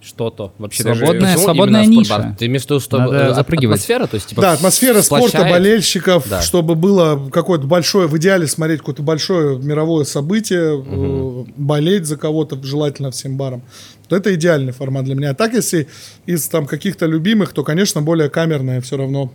[0.01, 0.51] что-то.
[0.57, 1.37] Вообще Свободная- даже...
[1.43, 2.05] свободная ниша.
[2.05, 2.35] спортбар?
[2.37, 3.75] Ты имеешь в виду, что Надо э, запрыгивать.
[3.75, 5.53] атмосфера, то есть, типа, Да, атмосфера спорта, сплощает?
[5.53, 6.41] болельщиков, Да.
[6.41, 12.61] чтобы было какое-то большое, в идеале смотреть какое-то большое мировое событие, э, болеть за кого-то,
[12.63, 13.61] желательно всем баром.
[14.07, 15.29] То это идеальный формат для меня.
[15.29, 15.87] А так, если
[16.25, 19.31] из там каких-то любимых, то, конечно, более камерное все равно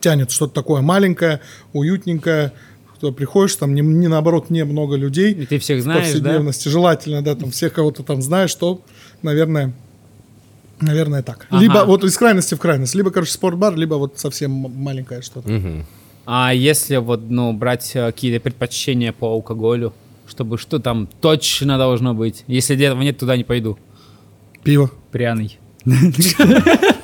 [0.00, 1.40] тянет что-то такое маленькое,
[1.72, 2.52] уютненькое.
[3.04, 5.34] Кто приходишь, там не, не наоборот, не много людей.
[5.34, 6.12] И ты всех в знаешь, да?
[6.12, 6.68] повседневности.
[6.70, 8.80] Желательно, да, там всех кого-то там знаешь, то,
[9.20, 9.74] наверное,
[10.80, 11.46] наверное, так.
[11.50, 11.60] Ага.
[11.62, 12.94] Либо вот из крайности в крайность.
[12.94, 15.50] Либо, короче, спортбар, либо вот совсем маленькое что-то.
[15.50, 15.84] Мгм.
[16.24, 19.92] А если вот, ну, брать э, какие-то предпочтения по алкоголю,
[20.26, 22.44] чтобы что там точно должно быть?
[22.46, 23.78] Если этого нет, туда не пойду.
[24.62, 24.90] Пиво.
[25.12, 25.58] Пряный.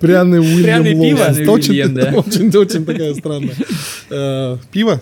[0.00, 1.16] Пряный Уильям Пряное пиво?
[1.16, 2.12] Пряный Очень, да.
[2.16, 3.54] очень, очень такая странная.
[4.08, 5.00] Э, Пиво?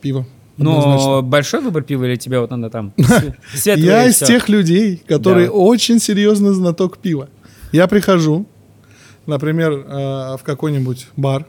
[0.00, 0.26] Пиво.
[0.56, 2.94] Но большой выбор пива или тебе вот надо там
[3.64, 7.28] Я из тех людей, которые очень серьезно знаток пива.
[7.72, 8.46] Я прихожу,
[9.26, 11.46] например, э, в какой-нибудь бар.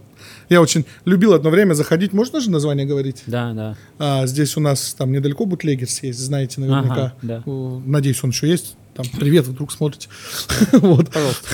[0.49, 2.11] Я очень любил одно время заходить.
[2.13, 3.23] Можно же название говорить?
[3.27, 3.77] Да, да.
[3.99, 6.93] А, здесь у нас там недалеко Бутлегерс есть, знаете наверняка.
[6.93, 7.43] Ага, да.
[7.85, 8.75] Надеюсь, он еще есть.
[8.95, 10.09] Там, привет, вдруг смотрите.
[10.71, 11.09] Вот.
[11.11, 11.47] Пожалуйста.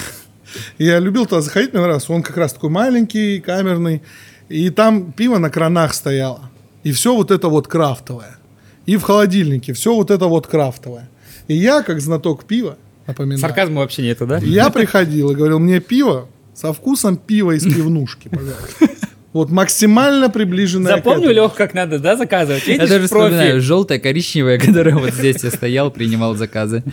[0.77, 2.13] Я любил туда заходить, мне нравился.
[2.13, 4.01] Он как раз такой маленький, камерный.
[4.49, 6.49] И там пиво на кранах стояло.
[6.83, 8.37] И все вот это вот крафтовое.
[8.85, 11.09] И в холодильнике все вот это вот крафтовое.
[11.47, 14.37] И я, как знаток пива, напоминаю, Сарказма вообще нету, да?
[14.39, 18.87] я приходил и говорил, мне пиво со вкусом пива из пивнушки, пожалуйста.
[19.33, 21.31] Вот максимально приближенное к Запомню.
[21.31, 22.67] Лех, как надо, да, заказывать?
[22.67, 23.65] Я Видишь, даже вспоминаю, профи.
[23.65, 26.83] желтое, коричневое, которое вот здесь я стоял, принимал заказы.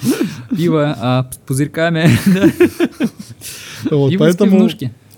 [0.57, 2.09] Пиво а, с пузырьками.
[3.91, 4.69] Вот, из поэтому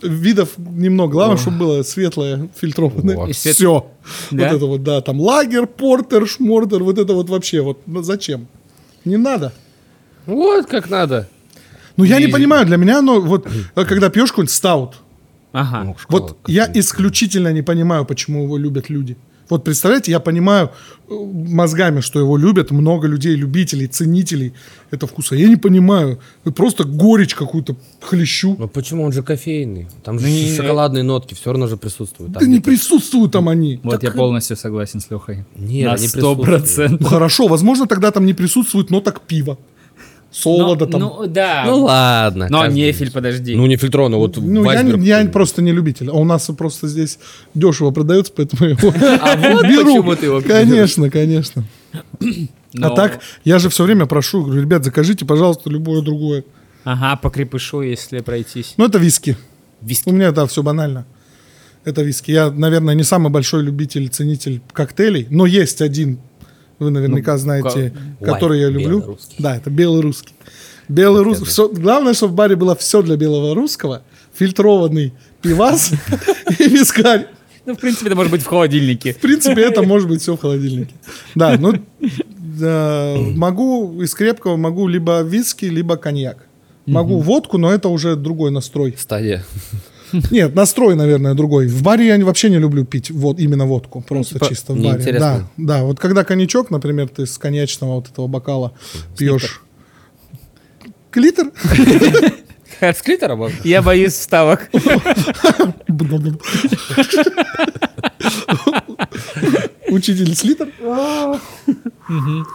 [0.03, 1.13] видов немного.
[1.13, 3.17] Главное, чтобы было светлое, фильтрованное.
[3.17, 3.27] О.
[3.29, 3.87] И свет- Все.
[4.31, 4.49] Да?
[4.49, 8.47] Вот это вот, да, там лагер, портер, шмортер, вот это вот вообще, вот ну, зачем?
[9.05, 9.53] Не надо.
[10.27, 11.29] Вот как надо.
[11.97, 14.95] Ну, я не И- понимаю, для меня, ну, вот, э, когда пьешь какой-нибудь стаут,
[15.53, 15.85] Ага.
[15.85, 19.17] Ну, школа вот я исключительно не понимаю, почему его любят люди.
[19.49, 20.71] Вот представляете, я понимаю
[21.11, 24.53] э, мозгами, что его любят много людей, любителей, ценителей
[24.91, 25.35] этого вкуса.
[25.35, 26.19] Я не понимаю.
[26.57, 28.57] Просто горечь какую-то хлещу.
[28.59, 29.89] Ну почему он же кофейный?
[30.05, 32.33] Там же Не- шоколадные нотки все равно же присутствуют.
[32.33, 33.81] Да не присутствуют там они.
[33.83, 35.45] Вот я полностью согласен с Лехой.
[35.57, 36.47] Нет, На они сто присутствуют.
[36.63, 37.01] процентов.
[37.01, 39.59] Ну, хорошо, возможно, тогда там не присутствует ноток пива.
[40.33, 41.01] Солода там.
[41.01, 41.65] Ну, да.
[41.67, 42.47] Ну ладно.
[42.51, 43.55] Но каждый- нефель, подожди.
[43.55, 46.09] Ну не фильтрованный, вот Ну, я, не- я просто не любитель.
[46.09, 47.19] А у нас просто здесь
[47.55, 49.85] дешево продается, поэтому я его А вот беру.
[49.85, 51.65] почему ты его Конечно, конечно.
[51.95, 52.25] А
[52.73, 56.45] Но- так, я же все время прошу, говорю, ребят, закажите, пожалуйста, любое другое.
[56.85, 58.75] Ага, по крепышу, если пройтись.
[58.79, 59.37] Ну, это виски.
[59.83, 60.09] Виски.
[60.09, 61.05] У меня, да, все банально.
[61.85, 62.31] Это виски.
[62.31, 66.19] Я, наверное, не самый большой любитель, ценитель коктейлей, но есть один,
[66.83, 68.99] вы наверняка знаете, ка- который я люблю.
[69.01, 69.37] белорусский.
[69.39, 70.35] Да, это белый русский.
[70.89, 71.45] Белый русский.
[71.47, 74.03] Всё- главное, чтобы в баре было все для белого русского.
[74.35, 75.93] Фильтрованный пивас
[76.59, 77.29] и вискарь.
[77.65, 79.13] Ну, в принципе, это может быть в холодильнике.
[79.13, 80.95] В принципе, это может быть все в холодильнике.
[81.35, 81.75] Да, ну,
[83.37, 86.47] могу из крепкого, могу либо виски, либо коньяк.
[86.87, 88.95] Могу водку, но это уже другой настрой.
[88.99, 89.45] Стадия.
[90.31, 91.67] Нет, настрой, наверное, другой.
[91.67, 94.89] В баре я вообще не люблю пить вот именно водку, просто типа, чисто в баре.
[94.89, 95.49] Да, неинтересно.
[95.57, 95.85] да.
[95.85, 98.73] Вот когда коньячок, например, ты с коньячного вот этого бокала
[99.17, 99.63] пьешь.
[101.11, 101.51] Клитер?
[102.81, 103.57] С клитора можно?
[103.63, 104.69] Я боюсь вставок.
[109.89, 110.69] Учитель слитер?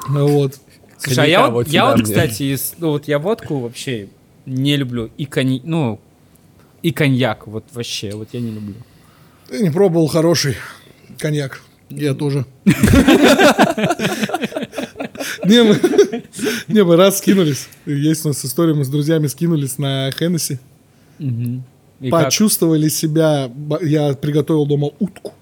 [0.10, 0.56] Вот.
[1.00, 4.08] Слушай, а я вот, я вот, кстати, из- ну вот я водку вообще
[4.46, 5.12] не люблю.
[5.18, 6.00] И коньяк, ну,
[6.82, 8.76] и коньяк, вот вообще, вот я не люблю.
[9.50, 10.56] Ты не пробовал хороший
[11.18, 11.62] коньяк.
[11.90, 12.46] Я тоже.
[15.46, 15.80] Не, мы,
[16.68, 17.68] не, мы раз скинулись.
[17.86, 20.60] Есть у нас история, мы с друзьями скинулись на Хеннесси.
[21.20, 22.12] Как?
[22.12, 23.48] Почувствовали себя...
[23.54, 25.34] б- Я приготовил дома утку.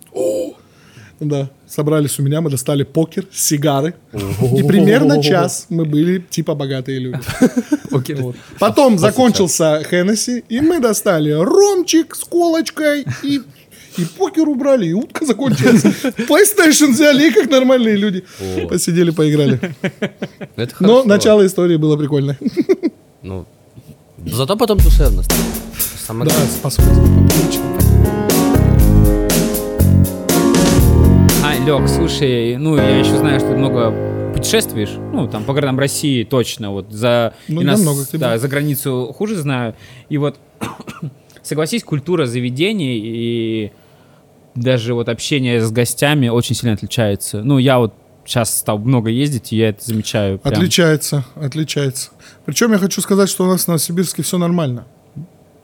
[1.19, 3.93] Да, собрались у меня, мы достали покер, сигары.
[4.13, 7.19] И примерно час мы были типа богатые люди.
[8.19, 8.35] Вот.
[8.59, 13.41] Потом закончился Хеннесси, и мы достали ромчик с колочкой и
[13.97, 15.83] и покер убрали, и утка закончилась.
[16.27, 18.25] PlayStation взяли, и как нормальные люди.
[18.67, 19.57] Посидели, поиграли.
[20.57, 21.03] Это Но хорошо.
[21.07, 22.37] начало истории было прикольное.
[23.21, 23.45] Ну,
[24.25, 25.39] зато потом душевно стало.
[26.05, 28.54] Самое Да, главное.
[31.63, 36.23] Лег, слушай, ну, я еще знаю, что ты много путешествуешь, ну, там, по городам России
[36.23, 37.33] точно, вот, за...
[37.47, 38.05] Ну, и нас, много.
[38.13, 39.75] Да, за границу хуже знаю,
[40.09, 40.37] и вот,
[41.43, 43.71] согласись, культура заведений и
[44.55, 47.41] даже вот общение с гостями очень сильно отличается.
[47.43, 47.93] Ну, я вот
[48.25, 50.39] сейчас стал много ездить, и я это замечаю.
[50.39, 50.53] прям.
[50.53, 52.11] Отличается, отличается.
[52.45, 54.85] Причем я хочу сказать, что у нас в Новосибирске все нормально.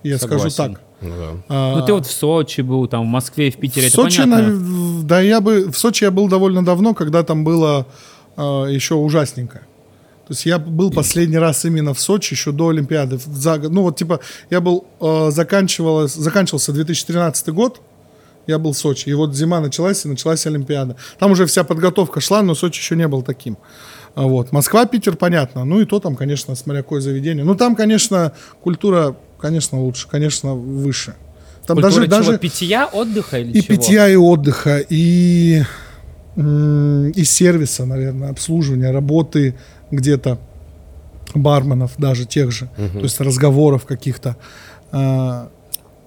[0.03, 0.75] Я скажу Согласен.
[0.75, 0.81] так.
[1.01, 1.31] Ну да.
[1.49, 4.19] А, Ну, ты вот в Сочи был, там, в Москве, в Питере, в это Сочи,
[4.21, 4.49] понятно.
[4.51, 7.85] нав- да, я бы в Сочи я был довольно давно, когда там было
[8.37, 9.59] а, еще ужасненько.
[10.27, 13.17] То есть я был последний раз именно в Сочи еще до Олимпиады.
[13.17, 14.85] За, ну вот типа я был
[15.31, 17.81] заканчивалось, заканчивался 2013 год,
[18.47, 20.95] я был в Сочи, и вот зима началась и началась Олимпиада.
[21.19, 23.57] Там уже вся подготовка шла, но Сочи еще не был таким.
[24.15, 24.51] А Вот.
[24.51, 25.63] Москва, Питер, понятно.
[25.65, 27.43] Ну и то там, конечно, смотря какое заведение.
[27.45, 31.15] Ну там, конечно, культура, конечно, лучше, конечно, выше.
[31.65, 33.75] Там Культура даже, чего, даже питья, отдыха или и чего?
[33.77, 35.63] питья, и отдыха, и,
[36.35, 39.55] и сервиса, наверное, обслуживания, работы
[39.91, 40.39] где-то
[41.35, 44.37] барменов даже тех же, то есть разговоров каких-то,
[44.91, 45.49] а,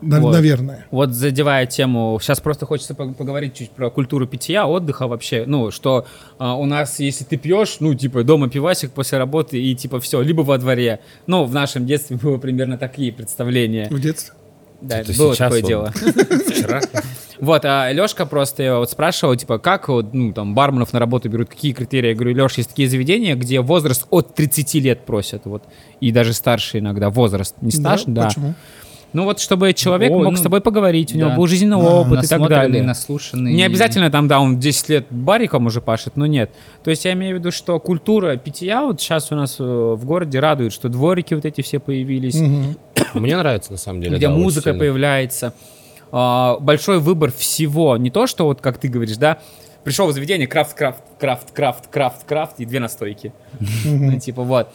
[0.05, 0.33] Вот.
[0.33, 0.87] наверное.
[0.91, 5.45] Вот задевая тему, сейчас просто хочется пог- поговорить чуть про культуру питья, отдыха вообще.
[5.47, 6.07] Ну, что
[6.39, 10.21] а, у нас, если ты пьешь, ну, типа, дома пивасик после работы и, типа, все,
[10.21, 11.01] либо во дворе.
[11.27, 13.89] Ну, в нашем детстве было примерно такие представления.
[13.91, 14.35] В детстве.
[14.81, 15.67] Да, Это было такое он.
[15.67, 15.93] дело.
[15.93, 16.81] Вчера.
[17.41, 21.49] Вот, а Лешка просто вот спрашивал, типа, как вот, ну, там, барменов на работу берут,
[21.49, 22.09] какие критерии?
[22.09, 25.65] Я говорю, Леш, есть такие заведения, где возраст от 30 лет просят, вот,
[26.01, 28.27] и даже старше иногда, возраст, не стаж, да.
[28.27, 28.55] Почему?
[29.15, 31.37] Ну вот, чтобы человек О, мог ну, с тобой поговорить, у него да.
[31.37, 32.83] был жизненный Да, опыт и так далее.
[32.83, 33.55] наслушанный.
[33.55, 36.51] Не обязательно там, да, он 10 лет бариком уже пашет, но нет.
[36.83, 40.05] То есть я имею в виду, что культура питья вот сейчас у нас э, в
[40.05, 42.77] городе радует, что дворики вот эти все появились, Мгм.
[43.15, 44.17] Мне нравится, на самом деле.
[44.17, 45.55] где да, музыка появляется.
[46.11, 47.97] А, большой выбор всего.
[47.97, 49.39] Не то, что вот, как ты говоришь, да,
[49.85, 53.33] пришел в заведение, крафт, крафт, крафт, крафт, крафт, крафт и две настойки.
[53.85, 54.69] Ну, Типа вот.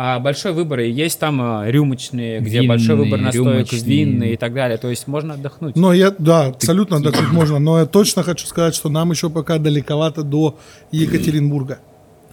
[0.00, 4.36] А большой выбор, и есть там а, рюмочные, где большой Винные, выбор настоек, винные и
[4.36, 4.78] так далее.
[4.78, 5.74] То есть можно отдохнуть.
[5.74, 9.58] Но я, да, абсолютно отдохнуть можно, но я точно хочу сказать, что нам еще пока
[9.58, 10.56] далековато до
[10.92, 11.80] Екатеринбурга.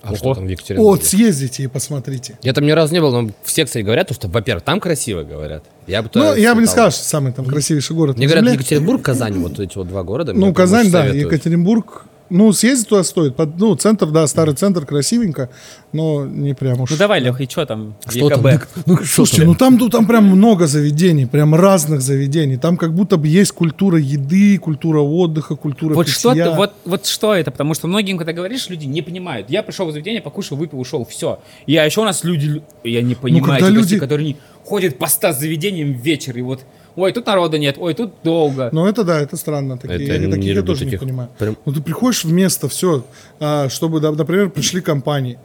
[0.04, 0.92] А что там в Екатеринбурге?
[0.92, 2.38] Вот, съездите и посмотрите.
[2.44, 5.64] Я там ни разу не был, но все, кстати, говорят, что, во-первых, там красиво говорят.
[5.88, 8.54] Я бы Ну, я бы не сказал, что самый там красивейший город Мне говорят.
[8.54, 10.34] Екатеринбург, Казань, вот эти вот два города.
[10.34, 11.34] Ну, Казань, да, советуют.
[11.34, 12.06] Екатеринбург.
[12.30, 13.36] Ну, съездить туда стоит.
[13.36, 15.50] Под- ну, центр, да, старый центр, красивенько,
[15.94, 16.90] но не прям уж.
[16.90, 17.96] Ну давай, Леха, и что там?
[18.06, 18.44] в Что там?
[18.86, 19.48] Ну, Слушайте, там?
[19.48, 22.58] ну там, ну там прям много заведений, прям разных заведений.
[22.58, 26.52] Там как будто бы есть культура еды, культура отдыха, культура Вот что, питья.
[26.56, 27.52] вот, вот что это?
[27.52, 29.50] Потому что многим, когда говоришь, люди не понимают.
[29.50, 31.40] Я пришел в заведение, покушал, выпил, ушел, все.
[31.68, 34.28] И а еще у нас люди, лю- я не понимаю, когда эти гости, люди- которые
[34.30, 36.62] не ходят по ста заведениям вечер, и вот
[36.96, 38.70] ой, тут народа нет, ой, тут долго.
[38.72, 39.78] Ну, это да, это странно.
[39.78, 41.00] Такие, Это я не таких я тоже не таких.
[41.02, 41.30] понимаю.
[41.38, 43.04] Прям- Ну, ты приходишь в место, все,
[43.70, 45.38] чтобы, да, например, пришли компании.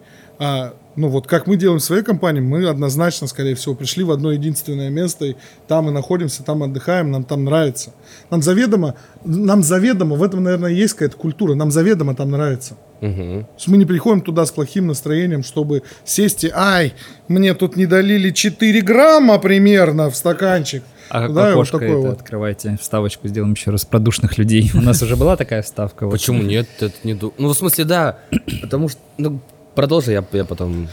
[0.43, 4.11] А, ну, вот как мы делаем в своей компании, мы однозначно, скорее всего, пришли в
[4.11, 5.37] одно единственное место, и
[5.69, 7.93] там мы находимся, там отдыхаем, нам там нравится.
[8.31, 12.77] Нам заведомо, нам заведомо, в этом, наверное, есть какая-то культура, нам заведомо там нравится.
[13.03, 16.95] Есть мы не приходим туда с плохим настроением, чтобы сесть и, ай,
[17.29, 20.83] мне тут не долили 4 грамма примерно в стаканчик.
[21.11, 22.21] А Да, вот окошко такое это вот.
[22.21, 22.79] открывайте.
[22.81, 24.71] Вставочку сделаем еще раз про душных людей.
[24.75, 26.05] У нас уже была такая вставка.
[26.07, 26.13] вот.
[26.13, 26.69] Почему нет?
[26.79, 28.19] Это не ду- Ну, в смысле, да.
[28.63, 28.99] Потому что...
[29.19, 29.41] Ну,
[29.75, 30.89] продолжи, я, я потом...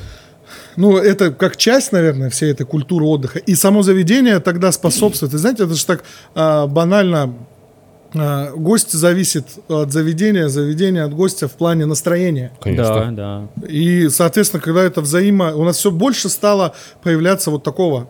[0.76, 3.40] Ну, это как часть, наверное, всей этой культуры отдыха.
[3.40, 5.34] И само заведение тогда способствует.
[5.34, 6.04] И знаете, это же так
[6.36, 7.34] а, банально.
[8.16, 12.52] А, гость зависит от заведения, заведение от гостя в плане настроения.
[12.64, 13.48] Да, да.
[13.68, 15.54] И, соответственно, когда это взаимо...
[15.56, 18.08] У нас все больше стало появляться вот такого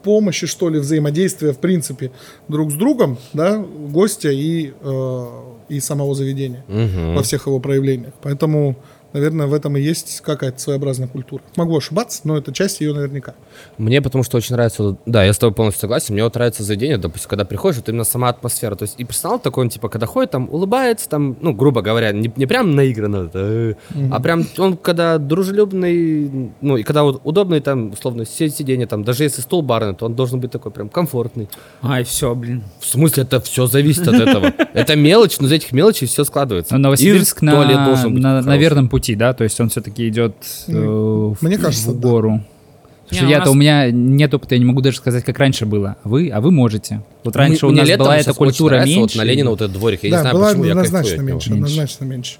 [0.00, 2.10] взаимопомощи, что ли, взаимодействия, в принципе,
[2.48, 5.26] друг с другом, да, гостя и, э,
[5.68, 7.14] и самого заведения Мгм.
[7.14, 8.12] во всех его проявлениях.
[8.22, 8.76] Поэтому,
[9.12, 11.42] наверное, в этом и есть какая-то своеобразная культура.
[11.56, 13.34] Могу ошибаться, но это часть ее наверняка.
[13.78, 16.98] Мне потому что очень нравится, да, я с тобой полностью согласен, мне вот нравится заведение,
[16.98, 20.06] допустим, когда приходишь, вот именно сама атмосфера, то есть и персонал такой, он типа, когда
[20.06, 23.74] ходит, там, улыбается, там, ну, грубо говоря, не, не прям наигранно, э,
[24.10, 29.04] а прям он, когда дружелюбный, ну, и когда вот удобный, там, условно, си- сиденье, там,
[29.04, 31.48] даже если стул барный, то он должен быть такой прям комфортный.
[31.82, 32.62] Ай, все, блин.
[32.78, 34.52] В смысле, это все зависит от этого.
[34.74, 36.74] Это мелочь, но из этих мелочей все складывается.
[36.74, 40.34] Ну, Новосибирск на, на, верном пути, да, то есть он все-таки идет
[40.68, 42.08] э, в, Мне кажется, в да.
[42.08, 42.44] гору.
[43.08, 45.24] Потому Не, что у я-то нас- у меня нет опыта, я не могу даже сказать,
[45.24, 45.96] как раньше было.
[46.04, 47.02] А вы, а вы можете.
[47.24, 49.18] Вот раньше у Мне нас летом была эта культура нравится меньше.
[49.18, 51.30] Вот на Ленина вот этот дворик, я не да, знаю, была почему я однозначно меньше,
[51.50, 51.52] Меньше.
[51.52, 52.38] однозначно меньше.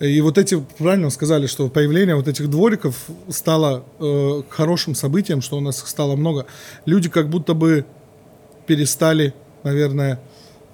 [0.00, 2.96] И вот эти, правильно сказали, что появление вот этих двориков
[3.28, 6.46] стало э, хорошим событием, что у нас их стало много.
[6.86, 7.84] Люди как будто бы
[8.66, 10.18] перестали, наверное,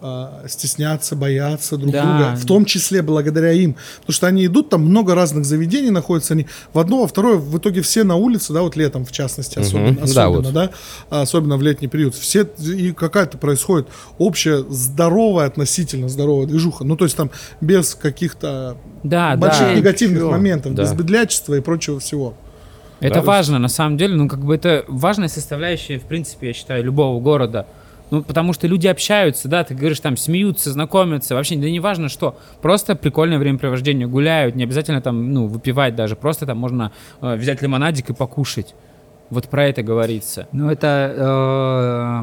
[0.01, 2.03] э, стесняться, бояться друг Да.
[2.03, 3.77] друга, в том числе благодаря им.
[4.01, 7.59] Потому что они идут, там много разных заведений находятся, они в одно, во второе, в
[7.59, 10.53] итоге все на улице, да, вот летом в частности, особенно, да, особенно, вот.
[10.53, 10.71] да,
[11.11, 12.15] а особенно в летний период.
[12.15, 16.85] Все, и какая-то происходит общая здоровая, относительно здоровая движуха.
[16.85, 17.31] Ну, то есть там
[17.61, 19.75] без каких-то Да, больших да.
[19.75, 20.31] негативных Чё?
[20.31, 20.83] моментов, Да.
[20.83, 22.35] без бедлячества и прочего всего.
[23.01, 23.23] Это Да.
[23.23, 27.21] важно, на самом деле, ну, как бы это важная составляющая, в принципе, я считаю, любого
[27.21, 27.67] города.
[28.11, 32.09] Ну, потому что люди общаются, да, ты говоришь, там, смеются, знакомятся, вообще, да не важно
[32.09, 37.35] что, просто прикольное времяпровождение, гуляют, не обязательно там, ну, выпивать даже, просто там можно э,
[37.35, 38.75] взять лимонадик и покушать.
[39.29, 40.47] Вот про это говорится.
[40.53, 41.13] Ну, это...
[41.17, 42.23] э,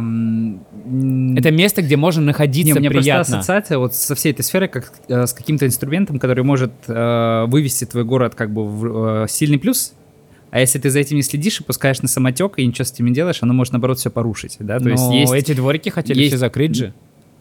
[1.38, 3.15] Это место, где можно находиться Не, у меня приятно.
[3.15, 7.43] просто ассоциация вот со всей этой сферой, как э, с каким-то инструментом, который может э,
[7.48, 9.93] вывести твой город как бы в э, сильный плюс.
[10.56, 13.08] А если ты за этим не следишь и пускаешь на самотек и ничего с этим
[13.08, 14.80] не делаешь, оно может наоборот все порушить, да?
[14.80, 16.94] То есть Но есть, эти дворики хотели есть- все закрыть же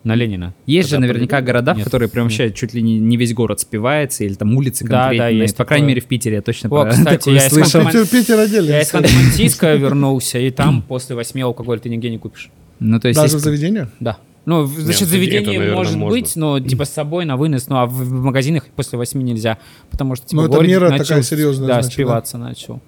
[0.02, 0.54] на Ленина.
[0.64, 1.46] есть же наверняка по-другому?
[1.46, 1.84] города, в Нет.
[1.84, 5.08] которые прям вообще чуть ли не, не весь город спивается или там улицы Да, да,
[5.08, 5.38] конкретные.
[5.40, 7.82] есть По крайней мере в Питере я точно О, про кстати, я из слышал.
[7.82, 8.70] Ханты-Мансийска- Питер, Питер отдельно.
[8.70, 12.48] Я из Ханты-Мансийска вернулся, и там после восьми алкоголь ты нигде не купишь.
[12.80, 13.88] Ну то есть Даже в есть- заведении?
[14.00, 14.16] Да.
[14.44, 16.10] Ну, в- значит, в заведении заведение это, наверное, может можно.
[16.18, 19.58] быть, но типа с собой на вынос, ну а в, в магазинах после восьми нельзя,
[19.90, 22.80] потому что типа Ну, это город мера начал, такая серьезная, да, значит, спиваться начал.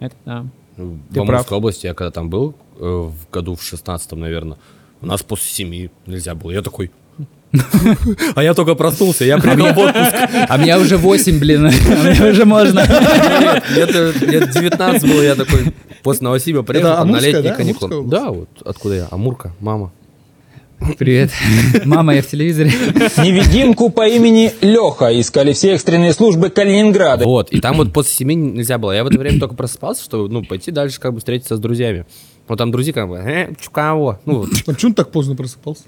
[0.00, 0.46] Это да.
[0.76, 1.52] В Ты Амурской прав.
[1.52, 4.56] области, я когда там был, э, в году в 16 наверное,
[5.02, 6.50] у нас после семи нельзя было.
[6.50, 6.90] Я такой...
[8.34, 10.14] А я только проснулся, я приехал в отпуск.
[10.48, 12.80] А мне уже 8, блин, а мне уже можно.
[13.74, 17.54] Лет лет 19 было, я такой после Новосибирска приехал на летние да?
[17.54, 18.04] каникулы.
[18.06, 19.08] Да, вот откуда я.
[19.10, 19.92] Амурка, мама.
[20.98, 21.30] Привет.
[21.84, 22.70] Мама, я в телевизоре.
[23.18, 27.24] Невидимку по имени Леха искали все экстренные службы Калининграда.
[27.24, 28.92] Вот, и там вот после семи нельзя было.
[28.92, 32.06] Я в это время только просыпался, чтобы, ну, пойти дальше, как бы встретиться с друзьями.
[32.48, 34.18] Вот там друзья как бы, э, кого?
[34.24, 35.82] Ну, вот, А почему ты так поздно просыпался?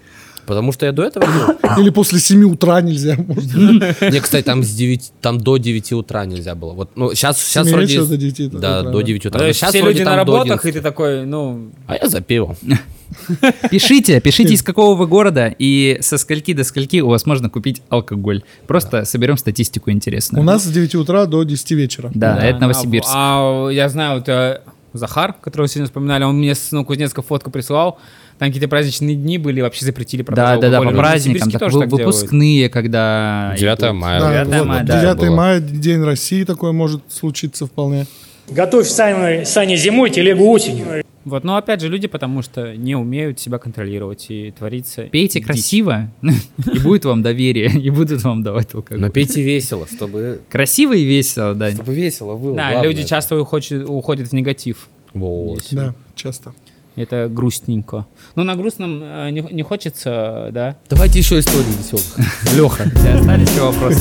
[0.46, 1.24] Потому что я до этого,
[1.78, 3.16] Или после 7 утра нельзя?
[3.16, 3.54] может?
[3.54, 6.72] Мне, кстати, там с 9, там до 9 утра нельзя было.
[6.72, 8.00] Вот, ну, сейчас, сейчас вроде...
[8.00, 8.90] до 9 утра, Да, да.
[8.90, 9.52] до 9 утра.
[9.52, 10.74] Щас все люди на работах, и 11.
[10.74, 12.56] ты такой, ну, А я за пивом.
[13.70, 17.82] Пишите, пишите, из какого вы города и со скольки до скольки у вас можно купить
[17.88, 18.42] алкоголь.
[18.66, 20.42] Просто соберем статистику интересную.
[20.42, 22.10] У нас с 9 утра до 10 вечера.
[22.14, 23.10] Да, Да, это Новосибирск.
[23.12, 24.60] А, а, я знаю, вот э,
[24.92, 27.98] Захар, которого сегодня вспоминали, он мне с ну, Кузнецка фотку присылал.
[28.38, 31.76] Там какие-то праздничные дни были, вообще запретили продажу Да, да, да, по праздникам, так, тоже
[31.76, 32.14] вы- так делают.
[32.16, 33.54] выпускные, когда...
[33.58, 33.92] 9 идут.
[33.94, 34.20] мая.
[34.20, 35.36] Да, 9 вот, мая, да, 9 было.
[35.36, 38.06] мая, День России, такое может случиться вполне.
[38.48, 41.04] Готовь сани, сани зимой, телегу осенью.
[41.24, 45.02] Вот, но опять же, люди потому что не умеют себя контролировать и творится.
[45.04, 45.46] Пейте дичь.
[45.46, 49.00] красиво, и будет вам доверие, и будут вам давать алкоголь.
[49.00, 51.70] Но пейте весело, чтобы, Красиво и весело, да.
[51.70, 52.56] чтобы весело было.
[52.56, 54.88] Да, люди часто уходят, в негатив.
[55.14, 55.66] Вот.
[55.70, 56.54] Да, часто.
[56.94, 58.06] Это грустненько.
[58.34, 60.76] Ну, на грустном э, не, не хочется, да?
[60.90, 62.04] Давайте еще истории веселых.
[62.54, 62.84] Леха.
[62.84, 64.00] У тебя остались еще вопросы?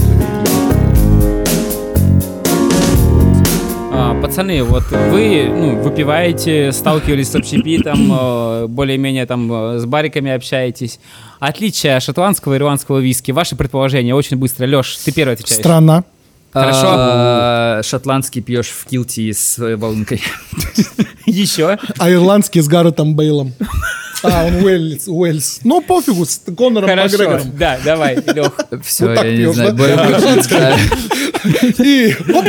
[4.31, 11.01] Пацаны, вот вы ну, выпиваете, сталкивались с общепитом, э, более-менее там э, с бариками общаетесь.
[11.41, 13.31] Отличие шотландского и ирландского виски.
[13.31, 14.65] Ваши предположения очень быстро.
[14.67, 15.59] Леш, ты первый отвечаешь.
[15.59, 16.05] Страна.
[16.53, 16.87] Хорошо.
[16.87, 20.21] А, Шотландский пьешь в килти с волнкой.
[21.25, 21.77] Еще.
[21.97, 23.53] А ирландский с Гарретом Бейлом.
[24.23, 25.09] А, он Уэльс.
[25.09, 25.59] Уэльс.
[25.65, 27.17] Ну, пофигу, с Конором Хорошо.
[27.17, 27.57] Макгрегором.
[27.57, 28.53] Да, давай, Лех.
[28.81, 29.75] Все, Вот так я не знаю.
[31.79, 32.45] И оп.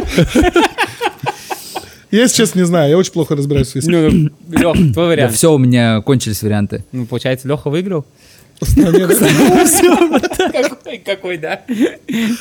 [2.13, 2.91] Я, если честно, не знаю.
[2.91, 3.91] Я очень плохо разбираюсь в виске.
[3.91, 5.35] Ну, Лех, твой Да вариант.
[5.35, 6.85] все, у меня кончились варианты.
[6.93, 8.05] Ну, получается, Леха выиграл?
[11.05, 11.63] Какой, да?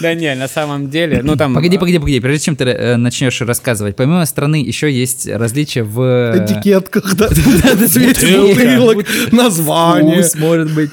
[0.02, 1.54] Да не, на самом деле, ну там...
[1.56, 2.20] Погоди, погоди, погоди.
[2.20, 6.02] Прежде чем ты э, начнешь рассказывать, помимо страны еще есть различия в...
[6.02, 7.30] э, Этикетках, да.
[7.30, 10.24] Бутылок, название.
[10.38, 10.92] Может быть.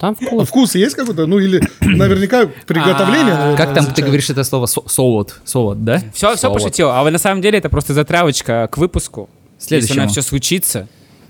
[0.00, 0.48] Там А вкус.
[0.48, 1.26] вкус есть какой-то?
[1.26, 3.34] Ну, или наверняка приготовление.
[3.34, 4.64] А, наверное, Как там ты говоришь это слово?
[4.64, 5.38] Со- Солод.
[5.44, 6.02] Солод, да?
[6.14, 6.88] Все, все пошутил.
[6.88, 9.28] А вы на самом деле это просто затравочка к выпуску.
[9.58, 9.88] Следующему.
[9.96, 10.88] Если у нас все случится,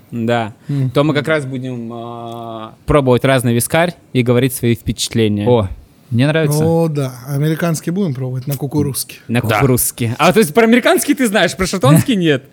[0.09, 0.53] да,
[0.93, 5.45] то мы как раз будем а, пробовать разный вискарь и говорить свои впечатления.
[5.49, 5.67] О,
[6.09, 6.63] мне нравится.
[6.65, 7.11] О, да.
[7.27, 9.17] Американский будем пробовать на кукурузке.
[9.27, 10.13] На кукурузский.
[10.17, 12.45] А то есть про американский ты знаешь, про шотландский нет.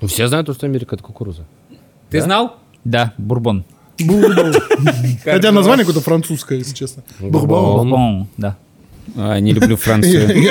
[0.00, 1.46] Ну, все знают, то, что Америка это кукуруза.
[2.10, 2.56] Ты знал?
[2.82, 3.64] Да, бурбон.
[4.04, 4.54] Бурбон.
[5.24, 7.02] Хотя название какое-то французское, если честно.
[7.18, 8.28] Бурбон.
[8.36, 8.56] Да.
[9.16, 10.28] А, не люблю Францию.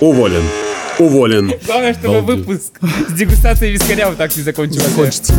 [0.00, 0.42] Уволен.
[0.98, 1.52] Уволен.
[1.66, 2.78] Главное, чтобы выпуск
[3.08, 4.88] с дегустацией вискаря вот так не закончился.
[4.90, 5.34] Закончится.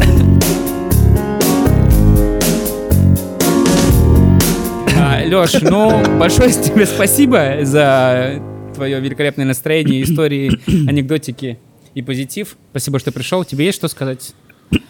[5.34, 8.42] Леш, ну, большое тебе спасибо за
[8.76, 10.52] твое великолепное настроение, истории,
[10.88, 11.58] анекдотики
[11.96, 12.56] и позитив.
[12.72, 13.44] Спасибо, что пришел.
[13.44, 14.34] Тебе есть что сказать?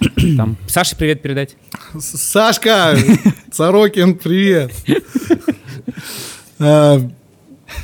[0.38, 1.56] Там, Саше привет передать.
[2.00, 2.98] Сашка,
[3.52, 4.72] Сорокин, привет.
[6.60, 7.00] А,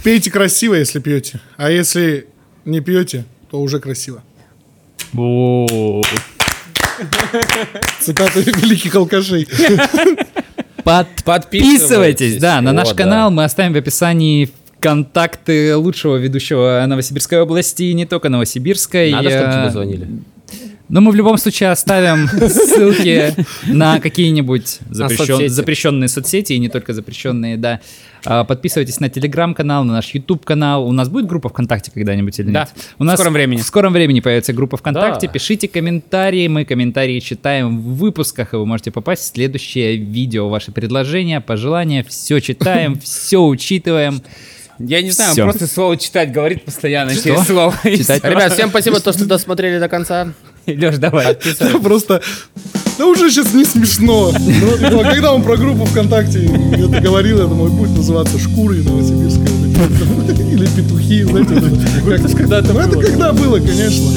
[0.04, 1.40] Пейте красиво, если пьете.
[1.58, 2.28] А если
[2.66, 4.24] не пьете, то уже красиво.
[5.18, 6.02] О,
[8.00, 9.48] Цитаты великих алкашей.
[11.26, 12.96] Подписывайтесь, да, на О, наш да.
[12.96, 13.32] канал.
[13.32, 14.50] Мы оставим в описании
[14.80, 19.12] контакты лучшего ведущего Новосибирской области, и не только Новосибирской.
[19.12, 20.08] Надо, чтобы Э, тебе звонили.
[20.90, 23.34] Но мы в любом случае оставим ссылки
[23.68, 25.48] на какие-нибудь запрещен- соцсети.
[25.48, 27.80] запрещенные соцсети, и не только запрещенные, да.
[28.26, 30.86] А, Подписывайтесь на телеграм-канал, на наш YouTube-канал.
[30.88, 32.70] У нас будет группа ВКонтакте когда-нибудь или Да, нет?
[32.98, 33.62] У нас в скором времени.
[33.62, 35.28] В скором времени появится группа ВКонтакте.
[35.28, 35.34] Да.
[35.34, 40.50] Пишите комментарии, мы комментарии читаем в выпусках, и вы можете попасть в следующее видео.
[40.50, 44.22] Ваши предложения, пожелания, все читаем, все учитываем.
[44.80, 45.44] Я не знаю, Всё.
[45.44, 47.24] просто слово читать говорит постоянно Что?
[47.24, 47.76] через слово.
[47.84, 48.24] Читать?
[48.24, 50.34] Ребят, всем спасибо, то, что досмотрели до конца.
[50.78, 51.26] Леш, давай.
[51.44, 52.22] Это просто...
[52.98, 54.32] Да уже сейчас не смешно.
[54.38, 59.48] Ну, типа, когда он про группу ВКонтакте это говорил, я думаю, будет называться «Шкуры Новосибирская».
[60.52, 61.54] Или «Петухи», знаете.
[61.54, 62.28] вот это.
[62.28, 63.02] Как- когда-то Ну, это было.
[63.02, 64.10] когда было, конечно.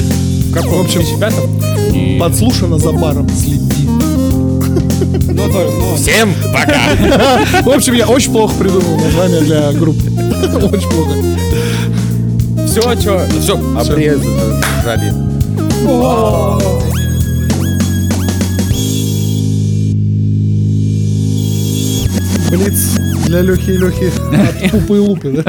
[0.53, 3.87] В общем, подслушано за баром, следи.
[3.87, 7.61] Ну, то- ну, Всем пока!
[7.63, 10.01] В общем, я очень плохо придумал название для группы.
[10.01, 11.13] Очень плохо.
[12.67, 13.21] Все, что?
[13.33, 15.13] Ну все, обрезали.
[22.51, 24.11] Блиц для Лехи и Лехи
[24.65, 25.43] от пупы и лупы, да?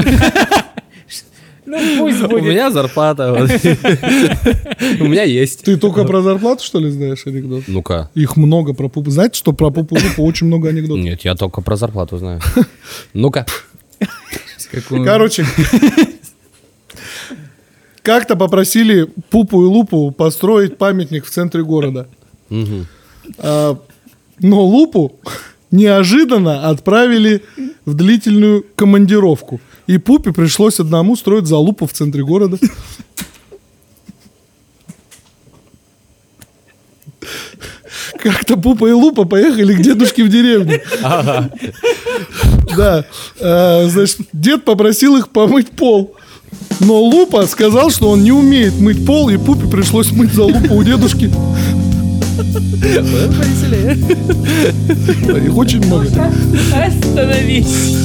[1.65, 2.43] Ну, пусть У будет.
[2.43, 3.33] меня зарплата.
[3.33, 3.49] вот.
[4.99, 5.63] У меня есть.
[5.63, 7.63] Ты только про зарплату, что ли, знаешь анекдот?
[7.67, 8.09] Ну-ка.
[8.13, 9.09] Их много про пупу.
[9.11, 11.03] Знаете, что про пупу очень много анекдотов?
[11.03, 12.39] Нет, я только про зарплату знаю.
[13.13, 13.45] Ну-ка.
[15.03, 15.45] Короче,
[18.05, 22.07] как-то попросили Пупу и Лупу построить памятник в центре города.
[23.39, 23.77] А,
[24.39, 25.19] Но Лупу
[25.71, 27.41] неожиданно отправили
[27.83, 29.59] в длительную командировку.
[29.87, 32.59] И Пупе пришлось одному строить залупу в центре города.
[38.19, 40.79] Как-то Пупа и Лупа поехали к дедушке в деревню.
[42.77, 43.05] Да.
[43.39, 46.14] Э, Значит, дед попросил их помыть пол.
[46.79, 50.75] Но Лупа сказал, что он не умеет мыть пол, и Пупе пришлось мыть за Лупу
[50.75, 51.25] у дедушки.
[55.45, 56.07] Их очень много.
[56.73, 57.95] Остановись.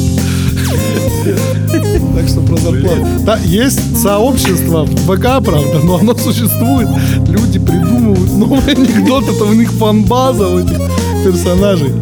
[2.14, 3.07] Так что про зарплату.
[3.25, 6.89] Да, есть сообщество в ВК, правда, но оно существует.
[7.29, 10.79] Люди придумывают новые анекдоты, это у них фан-база у этих
[11.25, 11.93] персонажей.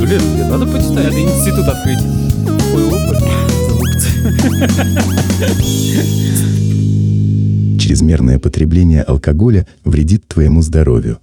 [0.00, 1.04] Блин, мне надо почитать.
[1.04, 2.00] Надо институт открыть.
[7.78, 11.18] Чрезмерное потребление алкоголя вредит твоему здоровью.